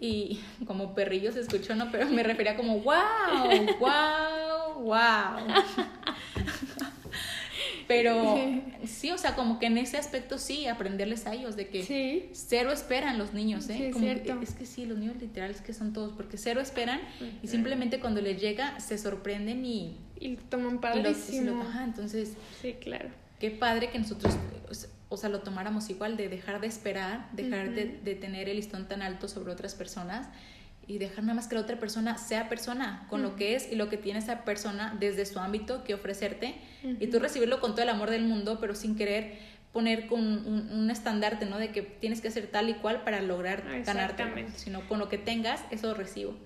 Y 0.00 0.40
como 0.66 0.94
perrillos 0.94 1.34
se 1.34 1.40
escuchó, 1.40 1.74
¿no? 1.74 1.90
Pero 1.90 2.08
me 2.08 2.22
refería 2.22 2.56
como, 2.56 2.80
wow, 2.80 3.66
wow, 3.78 4.82
wow. 4.82 5.62
Pero 7.86 8.36
sí, 8.86 9.10
o 9.10 9.18
sea, 9.18 9.34
como 9.34 9.58
que 9.58 9.66
en 9.66 9.78
ese 9.78 9.96
aspecto 9.96 10.38
sí, 10.38 10.66
aprenderles 10.66 11.26
a 11.26 11.34
ellos, 11.34 11.56
de 11.56 11.68
que 11.68 12.30
cero 12.32 12.72
esperan 12.72 13.18
los 13.18 13.32
niños, 13.32 13.68
¿eh? 13.70 13.90
como 13.92 14.42
es 14.42 14.54
que 14.54 14.66
sí, 14.66 14.86
los 14.86 14.98
niños 14.98 15.16
literales 15.20 15.60
que 15.60 15.72
son 15.72 15.92
todos, 15.92 16.12
porque 16.12 16.36
cero 16.36 16.60
esperan 16.60 17.00
y 17.42 17.48
simplemente 17.48 18.00
cuando 18.00 18.20
les 18.20 18.40
llega 18.40 18.78
se 18.80 18.98
sorprenden 18.98 19.64
y... 19.64 19.96
Y 20.18 20.36
toman 20.36 20.80
padrísimo. 20.80 21.60
ajá, 21.62 21.84
entonces... 21.84 22.34
Sí, 22.62 22.74
claro. 22.74 23.08
Qué 23.40 23.50
padre 23.50 23.90
que 23.90 23.98
nosotros, 23.98 24.34
o 25.08 25.16
sea, 25.16 25.28
lo 25.28 25.40
tomáramos 25.40 25.90
igual, 25.90 26.16
de 26.16 26.28
dejar 26.28 26.60
de 26.60 26.68
esperar, 26.68 27.28
dejar 27.32 27.72
de, 27.72 28.00
de 28.02 28.14
tener 28.14 28.48
el 28.48 28.56
listón 28.56 28.88
tan 28.88 29.02
alto 29.02 29.28
sobre 29.28 29.52
otras 29.52 29.74
personas 29.74 30.28
y 30.86 30.98
dejar 30.98 31.24
nada 31.24 31.34
más 31.34 31.48
que 31.48 31.54
la 31.54 31.62
otra 31.62 31.78
persona 31.78 32.18
sea 32.18 32.48
persona 32.48 33.06
con 33.08 33.22
lo 33.22 33.36
que 33.36 33.54
es 33.54 33.70
y 33.70 33.74
lo 33.74 33.88
que 33.88 33.96
tiene 33.96 34.18
esa 34.18 34.44
persona 34.44 34.96
desde 34.98 35.26
su 35.26 35.38
ámbito 35.38 35.84
que 35.84 35.94
ofrecerte 35.94 36.54
y 37.00 37.06
tú 37.06 37.18
recibirlo 37.18 37.60
con 37.60 37.72
todo 37.72 37.82
el 37.82 37.88
amor 37.88 38.10
del 38.10 38.24
mundo 38.24 38.58
pero 38.60 38.74
sin 38.74 38.96
querer 38.96 39.38
poner 39.72 40.06
con 40.06 40.20
un, 40.20 40.88
estandarte 40.90 41.46
no 41.46 41.58
de 41.58 41.72
que 41.72 41.82
tienes 41.82 42.20
que 42.20 42.28
hacer 42.28 42.46
tal 42.46 42.68
y 42.68 42.74
cual 42.74 43.02
para 43.02 43.20
lograr 43.20 43.64
ganarte. 43.84 44.24
sino 44.54 44.86
con 44.86 45.00
lo 45.00 45.08
que 45.08 45.18
tengas 45.18 45.64
eso 45.72 45.94
recibo. 45.94 46.36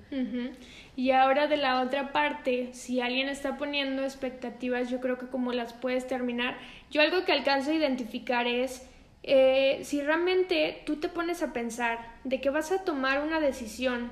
Y 0.96 1.11
ahora 1.11 1.46
de 1.46 1.59
la 1.59 1.83
otra 1.83 2.12
parte 2.12 2.70
si 2.72 3.01
alguien 3.01 3.29
está 3.29 3.59
poniendo 3.59 4.03
expectativas 4.03 4.88
yo 4.88 5.01
creo 5.01 5.18
que 5.18 5.27
como 5.27 5.53
las 5.53 5.74
puedes 5.74 6.07
terminar. 6.07 6.57
Yo 6.90 7.03
algo 7.03 7.24
que 7.27 7.33
alcanzo 7.33 7.70
a 7.70 7.74
identificar 7.74 8.46
es 8.46 8.83
eh, 9.24 9.81
si 9.83 10.01
realmente 10.01 10.83
tú 10.87 10.96
te 10.96 11.09
pones 11.09 11.42
a 11.42 11.53
pensar 11.53 11.98
de 12.24 12.40
que 12.40 12.48
vas 12.48 12.72
a 12.72 12.85
tomar 12.85 13.20
una 13.20 13.40
decisión 13.40 14.11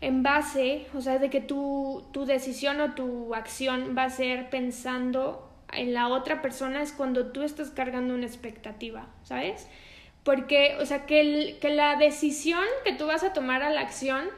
en 0.00 0.22
base, 0.22 0.86
o 0.94 1.00
sea, 1.00 1.18
de 1.18 1.30
que 1.30 1.40
tu, 1.40 2.04
tu 2.12 2.26
decisión 2.26 2.80
o 2.80 2.94
tu 2.94 3.34
acción 3.34 3.94
va 3.96 4.04
a 4.04 4.10
ser 4.10 4.50
pensando 4.50 5.50
en 5.72 5.94
la 5.94 6.08
otra 6.08 6.42
persona 6.42 6.82
es 6.82 6.92
cuando 6.92 7.28
tú 7.28 7.42
estás 7.42 7.70
cargando 7.70 8.14
una 8.14 8.26
expectativa, 8.26 9.06
¿sabes? 9.22 9.68
Porque, 10.22 10.76
o 10.80 10.86
sea, 10.86 11.06
que, 11.06 11.58
que 11.60 11.70
la 11.70 11.96
decisión 11.96 12.64
que 12.84 12.92
tú 12.92 13.06
vas 13.06 13.24
a 13.24 13.32
tomar 13.32 13.62
a 13.62 13.70
la 13.70 13.80
acción 13.80 14.28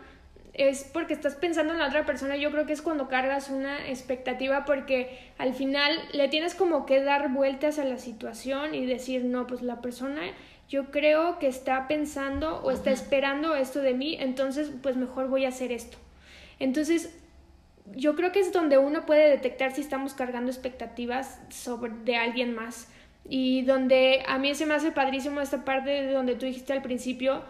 es 0.54 0.84
porque 0.84 1.14
estás 1.14 1.36
pensando 1.36 1.72
en 1.72 1.78
la 1.78 1.86
otra 1.86 2.04
persona, 2.04 2.36
yo 2.36 2.50
creo 2.50 2.66
que 2.66 2.72
es 2.72 2.82
cuando 2.82 3.08
cargas 3.08 3.48
una 3.48 3.88
expectativa 3.88 4.64
porque 4.64 5.16
al 5.38 5.54
final 5.54 5.96
le 6.12 6.28
tienes 6.28 6.54
como 6.54 6.84
que 6.84 7.02
dar 7.02 7.30
vueltas 7.30 7.78
a 7.78 7.84
la 7.84 7.98
situación 7.98 8.74
y 8.74 8.84
decir, 8.84 9.24
no, 9.24 9.46
pues 9.46 9.62
la 9.62 9.80
persona 9.80 10.22
yo 10.68 10.90
creo 10.90 11.38
que 11.38 11.48
está 11.48 11.88
pensando 11.88 12.60
o 12.62 12.70
está 12.70 12.90
esperando 12.90 13.54
esto 13.54 13.80
de 13.80 13.94
mí, 13.94 14.16
entonces 14.20 14.70
pues 14.82 14.96
mejor 14.96 15.28
voy 15.28 15.44
a 15.44 15.48
hacer 15.48 15.72
esto. 15.72 15.96
Entonces, 16.58 17.14
yo 17.94 18.14
creo 18.16 18.32
que 18.32 18.40
es 18.40 18.52
donde 18.52 18.78
uno 18.78 19.06
puede 19.06 19.30
detectar 19.30 19.72
si 19.72 19.80
estamos 19.80 20.14
cargando 20.14 20.50
expectativas 20.50 21.40
sobre 21.48 21.92
de 22.04 22.16
alguien 22.16 22.54
más. 22.54 22.88
Y 23.28 23.62
donde 23.62 24.22
a 24.26 24.38
mí 24.38 24.54
se 24.54 24.66
me 24.66 24.74
hace 24.74 24.90
padrísimo 24.90 25.40
esta 25.40 25.64
parte 25.64 25.90
de 25.90 26.12
donde 26.12 26.34
tú 26.34 26.46
dijiste 26.46 26.72
al 26.72 26.82
principio, 26.82 27.42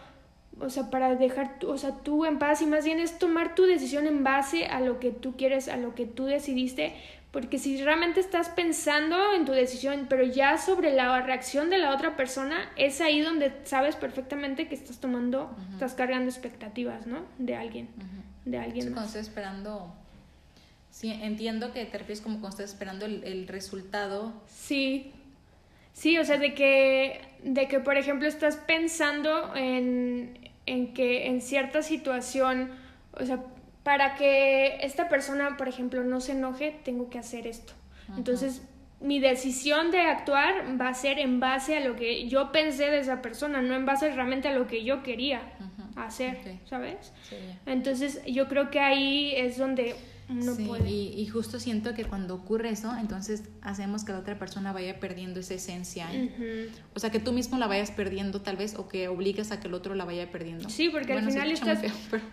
o 0.60 0.70
sea, 0.70 0.90
para 0.90 1.14
dejar, 1.14 1.56
o 1.66 1.78
sea, 1.78 1.92
tú 2.02 2.24
en 2.24 2.38
paz 2.38 2.62
y 2.62 2.66
más 2.66 2.84
bien 2.84 2.98
es 2.98 3.18
tomar 3.18 3.54
tu 3.54 3.64
decisión 3.64 4.06
en 4.06 4.24
base 4.24 4.66
a 4.66 4.80
lo 4.80 4.98
que 4.98 5.10
tú 5.10 5.36
quieres, 5.36 5.68
a 5.68 5.76
lo 5.76 5.94
que 5.94 6.06
tú 6.06 6.24
decidiste, 6.24 6.94
porque 7.30 7.58
si 7.58 7.82
realmente 7.82 8.20
estás 8.20 8.48
pensando 8.48 9.34
en 9.34 9.44
tu 9.44 9.52
decisión, 9.52 10.06
pero 10.08 10.24
ya 10.24 10.56
sobre 10.56 10.94
la 10.94 11.20
reacción 11.20 11.68
de 11.68 11.78
la 11.78 11.94
otra 11.94 12.16
persona, 12.16 12.70
es 12.76 13.00
ahí 13.00 13.20
donde 13.20 13.52
sabes 13.64 13.96
perfectamente 13.96 14.66
que 14.66 14.74
estás 14.74 14.98
tomando, 14.98 15.54
estás 15.72 15.94
cargando 15.94 16.30
expectativas, 16.30 17.06
¿no? 17.06 17.26
De 17.38 17.54
alguien, 17.54 17.88
de 18.46 18.58
alguien 18.58 18.86
sí, 18.86 18.92
Cuando 18.92 19.08
estás 19.08 19.28
esperando, 19.28 19.94
sí, 20.90 21.10
entiendo 21.22 21.72
que 21.72 21.84
te 21.84 21.98
refieres 21.98 22.22
como 22.22 22.40
cuando 22.40 22.56
estás 22.56 22.70
esperando 22.70 23.04
el, 23.04 23.22
el 23.24 23.46
resultado. 23.46 24.32
Sí, 24.46 25.12
sí, 25.92 26.16
o 26.16 26.24
sea, 26.24 26.38
de 26.38 26.54
que, 26.54 27.20
de 27.42 27.68
que, 27.68 27.78
por 27.78 27.98
ejemplo, 27.98 28.26
estás 28.26 28.56
pensando 28.56 29.54
en, 29.54 30.50
en 30.64 30.94
que 30.94 31.26
en 31.26 31.42
cierta 31.42 31.82
situación, 31.82 32.70
o 33.12 33.26
sea, 33.26 33.44
para 33.88 34.16
que 34.16 34.76
esta 34.82 35.08
persona, 35.08 35.56
por 35.56 35.66
ejemplo, 35.66 36.04
no 36.04 36.20
se 36.20 36.32
enoje, 36.32 36.78
tengo 36.84 37.08
que 37.08 37.18
hacer 37.18 37.46
esto. 37.46 37.72
Entonces, 38.18 38.60
mi 39.00 39.18
decisión 39.18 39.90
de 39.90 40.02
actuar 40.02 40.78
va 40.78 40.90
a 40.90 40.94
ser 40.94 41.18
en 41.18 41.40
base 41.40 41.78
a 41.78 41.80
lo 41.80 41.96
que 41.96 42.28
yo 42.28 42.52
pensé 42.52 42.90
de 42.90 42.98
esa 42.98 43.22
persona, 43.22 43.62
no 43.62 43.74
en 43.74 43.86
base 43.86 44.12
realmente 44.12 44.46
a 44.46 44.52
lo 44.52 44.66
que 44.66 44.84
yo 44.84 45.02
quería 45.02 45.40
hacer, 45.96 46.36
¿sabes? 46.66 47.14
Entonces, 47.64 48.20
yo 48.26 48.46
creo 48.46 48.68
que 48.68 48.80
ahí 48.80 49.32
es 49.34 49.56
donde 49.56 49.96
sí, 50.28 50.70
Y, 51.16 51.26
justo 51.26 51.58
siento 51.58 51.94
que 51.94 52.04
cuando 52.04 52.34
ocurre 52.34 52.70
eso, 52.70 52.94
entonces 52.98 53.44
hacemos 53.62 54.04
que 54.04 54.12
la 54.12 54.18
otra 54.18 54.38
persona 54.38 54.72
vaya 54.72 55.00
perdiendo 55.00 55.40
esa 55.40 55.54
esencia. 55.54 56.08
O 56.94 57.00
sea, 57.00 57.10
que 57.10 57.20
tú 57.20 57.32
mismo 57.32 57.58
la 57.58 57.66
vayas 57.66 57.90
perdiendo 57.90 58.42
tal 58.42 58.56
vez 58.56 58.74
o 58.76 58.88
que 58.88 59.08
obligues 59.08 59.52
a 59.52 59.60
que 59.60 59.68
el 59.68 59.74
otro 59.74 59.94
la 59.94 60.04
vaya 60.04 60.30
perdiendo. 60.30 60.68
Sí, 60.68 60.88
porque 60.90 61.14
al 61.14 61.24
final 61.24 61.50
estás... 61.50 61.80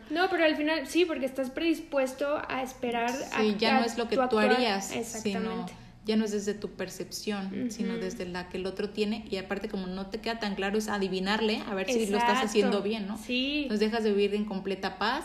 No, 0.10 0.30
pero 0.30 0.46
al 0.46 0.56
final 0.56 0.88
sí, 0.88 1.06
porque 1.06 1.26
estás 1.26 1.50
predispuesto 1.50 2.42
a 2.48 2.62
esperar 2.62 3.12
sí, 3.12 3.56
ya 3.58 3.80
no 3.80 3.86
es 3.86 3.98
lo 3.98 4.08
que 4.08 4.18
tú 4.30 4.40
harías. 4.40 4.88
Sino 4.88 5.66
ya 6.06 6.16
no 6.16 6.26
es 6.26 6.32
desde 6.32 6.54
tu 6.54 6.70
percepción, 6.72 7.72
sino 7.72 7.98
desde 7.98 8.26
la 8.26 8.48
que 8.50 8.58
el 8.58 8.66
otro 8.66 8.90
tiene 8.90 9.26
y 9.30 9.38
aparte 9.38 9.70
como 9.70 9.88
no 9.88 10.08
te 10.08 10.20
queda 10.20 10.40
tan 10.40 10.56
claro 10.56 10.78
es 10.78 10.88
adivinarle 10.88 11.64
a 11.68 11.74
ver 11.74 11.88
si 11.90 12.06
lo 12.08 12.18
estás 12.18 12.44
haciendo 12.44 12.82
bien, 12.82 13.08
¿no? 13.08 13.18
Sí. 13.18 13.64
Entonces 13.64 13.80
dejas 13.80 14.04
de 14.04 14.12
vivir 14.12 14.36
en 14.36 14.46
completa 14.46 15.00
paz 15.00 15.24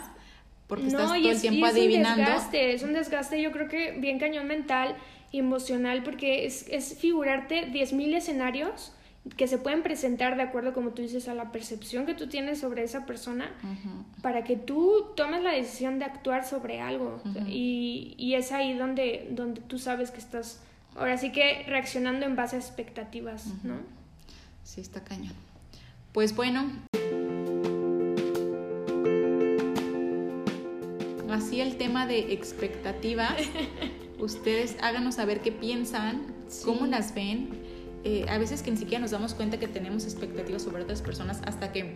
porque 0.71 0.87
estás 0.87 1.07
todo 1.07 1.15
el 1.15 1.41
tiempo 1.41 1.65
adivinando. 1.65 2.21
Es 2.23 2.29
un 2.29 2.33
desgaste, 2.33 2.73
es 2.73 2.83
un 2.83 2.93
desgaste 2.93 3.41
yo 3.41 3.51
creo 3.51 3.67
que 3.67 3.91
bien 3.99 4.19
cañón 4.19 4.47
mental 4.47 4.95
y 5.29 5.39
emocional 5.39 6.01
porque 6.01 6.45
es, 6.45 6.65
es 6.69 6.97
figurarte 6.97 7.69
10.000 7.73 8.15
escenarios 8.15 8.93
que 9.35 9.49
se 9.49 9.57
pueden 9.57 9.83
presentar 9.83 10.37
de 10.37 10.43
acuerdo, 10.43 10.71
como 10.71 10.91
tú 10.91 11.01
dices, 11.01 11.27
a 11.27 11.33
la 11.33 11.51
percepción 11.51 12.05
que 12.05 12.13
tú 12.13 12.27
tienes 12.27 12.61
sobre 12.61 12.83
esa 12.83 13.05
persona 13.05 13.51
para 14.21 14.45
que 14.45 14.55
tú 14.55 15.07
tomes 15.17 15.43
la 15.43 15.51
decisión 15.51 15.99
de 15.99 16.05
actuar 16.05 16.47
sobre 16.47 16.79
algo. 16.79 17.21
y, 17.49 18.15
y, 18.17 18.35
es 18.35 18.53
ahí 18.53 18.73
donde, 18.73 19.27
donde 19.31 19.59
tú 19.59 19.77
sabes 19.77 20.09
que 20.09 20.19
estás, 20.19 20.61
ahora 20.95 21.17
sí 21.17 21.33
que 21.33 21.65
reaccionando 21.67 22.25
en 22.25 22.37
base 22.37 22.55
a 22.55 22.59
expectativas, 22.59 23.47
¿no? 23.63 23.75
Sí, 24.63 24.79
está 24.79 25.03
cañón. 25.03 25.33
Pues 26.13 26.33
bueno, 26.33 26.65
así 31.33 31.61
el 31.61 31.77
tema 31.77 32.05
de 32.07 32.33
expectativa. 32.33 33.35
Ustedes 34.19 34.77
háganos 34.81 35.15
saber 35.15 35.41
qué 35.41 35.51
piensan, 35.51 36.27
cómo 36.63 36.85
las 36.85 37.13
ven. 37.13 37.49
Eh, 38.03 38.25
a 38.29 38.37
veces 38.37 38.63
que 38.63 38.71
ni 38.71 38.77
siquiera 38.77 38.99
nos 38.99 39.11
damos 39.11 39.33
cuenta 39.33 39.59
que 39.59 39.67
tenemos 39.67 40.05
expectativas 40.05 40.63
sobre 40.63 40.83
otras 40.83 41.01
personas 41.01 41.41
hasta 41.45 41.71
que 41.71 41.93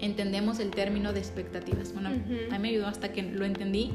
entendemos 0.00 0.58
el 0.58 0.70
término 0.70 1.12
de 1.12 1.20
expectativas. 1.20 1.92
Bueno, 1.92 2.10
a 2.10 2.12
mí 2.12 2.58
me 2.58 2.68
ayudó 2.68 2.88
hasta 2.88 3.12
que 3.12 3.22
lo 3.22 3.44
entendí. 3.44 3.92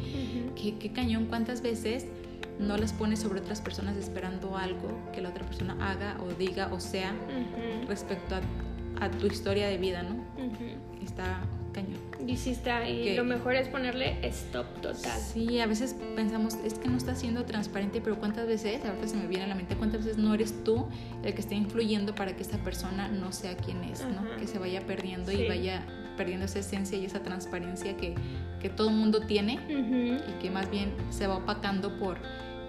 que 0.55 0.77
qué 0.77 0.91
cañón, 0.91 1.25
cuántas 1.25 1.61
veces 1.61 2.05
no 2.59 2.77
las 2.77 2.93
pones 2.93 3.19
sobre 3.19 3.41
otras 3.41 3.61
personas 3.61 3.97
esperando 3.97 4.57
algo 4.57 4.89
que 5.13 5.21
la 5.21 5.29
otra 5.29 5.45
persona 5.45 5.77
haga 5.91 6.17
o 6.23 6.33
diga 6.33 6.73
o 6.73 6.79
sea 6.79 7.13
respecto 7.87 8.35
a, 8.99 9.11
tu 9.11 9.27
historia 9.27 9.67
de 9.67 9.77
vida, 9.77 10.01
¿no? 10.01 10.15
Está 11.03 11.41
cañón. 11.71 12.06
Y 12.27 12.35
sí 12.35 12.51
está, 12.51 12.87
y 12.87 13.15
lo 13.15 13.23
mejor 13.23 13.55
es 13.55 13.69
ponerle 13.69 14.17
stop 14.27 14.65
total. 14.81 15.19
Sí, 15.19 15.59
a 15.59 15.65
veces 15.65 15.95
pensamos, 16.15 16.55
es 16.65 16.73
que 16.73 16.89
no 16.89 16.97
está 16.97 17.15
siendo 17.15 17.45
transparente, 17.45 18.01
pero 18.01 18.19
¿cuántas 18.19 18.47
veces, 18.47 18.83
ahorita 18.83 19.07
se 19.07 19.15
me 19.15 19.27
viene 19.27 19.45
a 19.45 19.47
la 19.47 19.55
mente, 19.55 19.75
cuántas 19.75 20.01
veces 20.01 20.17
no 20.17 20.33
eres 20.33 20.63
tú 20.63 20.87
el 21.23 21.33
que 21.33 21.39
está 21.41 21.55
influyendo 21.55 22.13
para 22.13 22.35
que 22.35 22.43
esta 22.43 22.57
persona 22.57 23.07
no 23.07 23.31
sea 23.31 23.55
quien 23.55 23.83
es, 23.85 24.05
¿no? 24.05 24.35
Que 24.37 24.45
se 24.45 24.59
vaya 24.59 24.85
perdiendo 24.85 25.31
y 25.31 25.47
vaya 25.47 25.85
perdiendo 26.17 26.45
esa 26.45 26.59
esencia 26.59 26.97
y 26.97 27.05
esa 27.05 27.23
transparencia 27.23 27.95
que, 27.95 28.15
que 28.59 28.69
todo 28.69 28.89
el 28.89 28.95
mundo 28.95 29.21
tiene 29.21 29.59
y 29.69 30.41
que 30.41 30.49
más 30.51 30.69
bien 30.69 30.93
se 31.09 31.27
va 31.27 31.37
opacando 31.37 31.97
por 31.97 32.17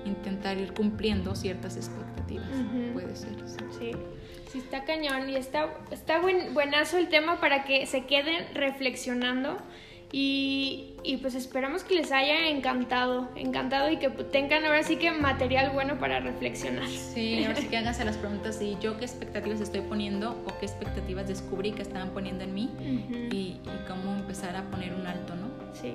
intentar 0.04 0.56
ir 0.58 0.72
cumpliendo 0.72 1.34
ciertas 1.34 1.76
expectativas. 1.76 2.48
Puede 2.92 3.14
ser. 3.16 3.30
Sí. 3.78 3.92
sí. 4.52 4.58
está 4.58 4.84
cañón 4.84 5.28
y 5.30 5.37
está, 5.37 5.74
está 5.90 6.20
buen, 6.20 6.54
buenazo 6.54 6.98
el 6.98 7.08
tema 7.08 7.40
para 7.40 7.64
que 7.64 7.87
se 7.87 8.04
queden 8.04 8.54
reflexionando. 8.54 9.58
Y, 10.11 10.94
y, 11.02 11.18
pues 11.18 11.34
esperamos 11.34 11.84
que 11.84 11.94
les 11.94 12.12
haya 12.12 12.48
encantado, 12.48 13.28
encantado 13.37 13.90
y 13.90 13.98
que 13.98 14.08
tengan 14.08 14.64
ahora 14.64 14.82
sí 14.82 14.96
que 14.96 15.11
material 15.11 15.72
bueno 15.74 15.98
para 15.98 16.18
reflexionar. 16.20 16.88
Sí, 16.88 17.44
ahora 17.44 17.61
sí 17.61 17.66
que 17.66 17.76
háganse 17.76 18.06
las 18.06 18.16
preguntas 18.16 18.62
y 18.62 18.78
yo 18.80 18.96
qué 18.96 19.04
expectativas 19.04 19.61
estoy 19.61 19.82
poniendo 19.82 20.30
o 20.46 20.58
qué 20.58 20.64
expectativas 20.64 21.28
descubrí 21.28 21.72
que 21.72 21.82
estaban 21.82 22.08
poniendo 22.11 22.42
en 22.44 22.54
mí 22.54 22.70
y, 23.30 23.37
y, 23.37 23.61
cómo 23.87 24.16
empezar 24.16 24.56
a 24.56 24.62
poner 24.70 24.94
un 24.94 25.06
alto, 25.06 25.34
¿no? 25.34 25.48
Sí, 25.74 25.92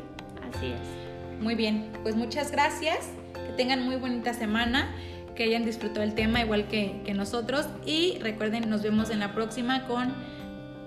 así 0.47 0.67
es. 0.67 1.12
Muy 1.39 1.55
bien, 1.55 1.91
pues 2.03 2.15
muchas 2.15 2.51
gracias 2.51 3.09
que 3.33 3.53
tengan 3.57 3.83
muy 3.83 3.95
bonita 3.95 4.33
semana, 4.33 4.93
que 5.35 5.43
hayan 5.43 5.65
disfrutado 5.65 6.03
el 6.03 6.13
tema 6.13 6.41
igual 6.41 6.67
que, 6.67 7.01
que 7.05 7.13
nosotros 7.13 7.67
y 7.85 8.17
recuerden, 8.19 8.69
nos 8.69 8.81
vemos 8.83 9.09
en 9.09 9.19
la 9.19 9.33
próxima 9.33 9.85
con, 9.87 10.13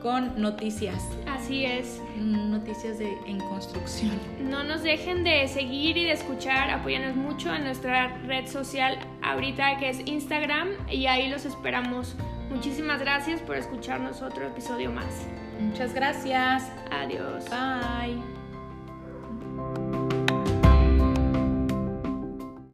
con 0.00 0.40
noticias. 0.40 1.02
Así 1.26 1.64
es. 1.64 2.00
Noticias 2.16 2.98
de, 2.98 3.16
en 3.26 3.38
construcción. 3.40 4.12
No 4.40 4.64
nos 4.64 4.82
dejen 4.82 5.24
de 5.24 5.46
seguir 5.48 5.96
y 5.96 6.04
de 6.04 6.12
escuchar, 6.12 6.70
apóyanos 6.70 7.16
mucho 7.16 7.54
en 7.54 7.64
nuestra 7.64 8.16
red 8.26 8.46
social 8.46 8.98
ahorita 9.22 9.78
que 9.78 9.90
es 9.90 10.00
Instagram 10.06 10.68
y 10.90 11.06
ahí 11.06 11.28
los 11.28 11.44
esperamos. 11.44 12.14
Muchísimas 12.50 13.00
gracias 13.00 13.40
por 13.42 13.56
escucharnos 13.56 14.22
otro 14.22 14.46
episodio 14.46 14.90
más. 14.90 15.26
Muchas 15.61 15.92
gracias. 15.94 16.70
Adiós. 16.90 17.44
Bye. 17.50 18.22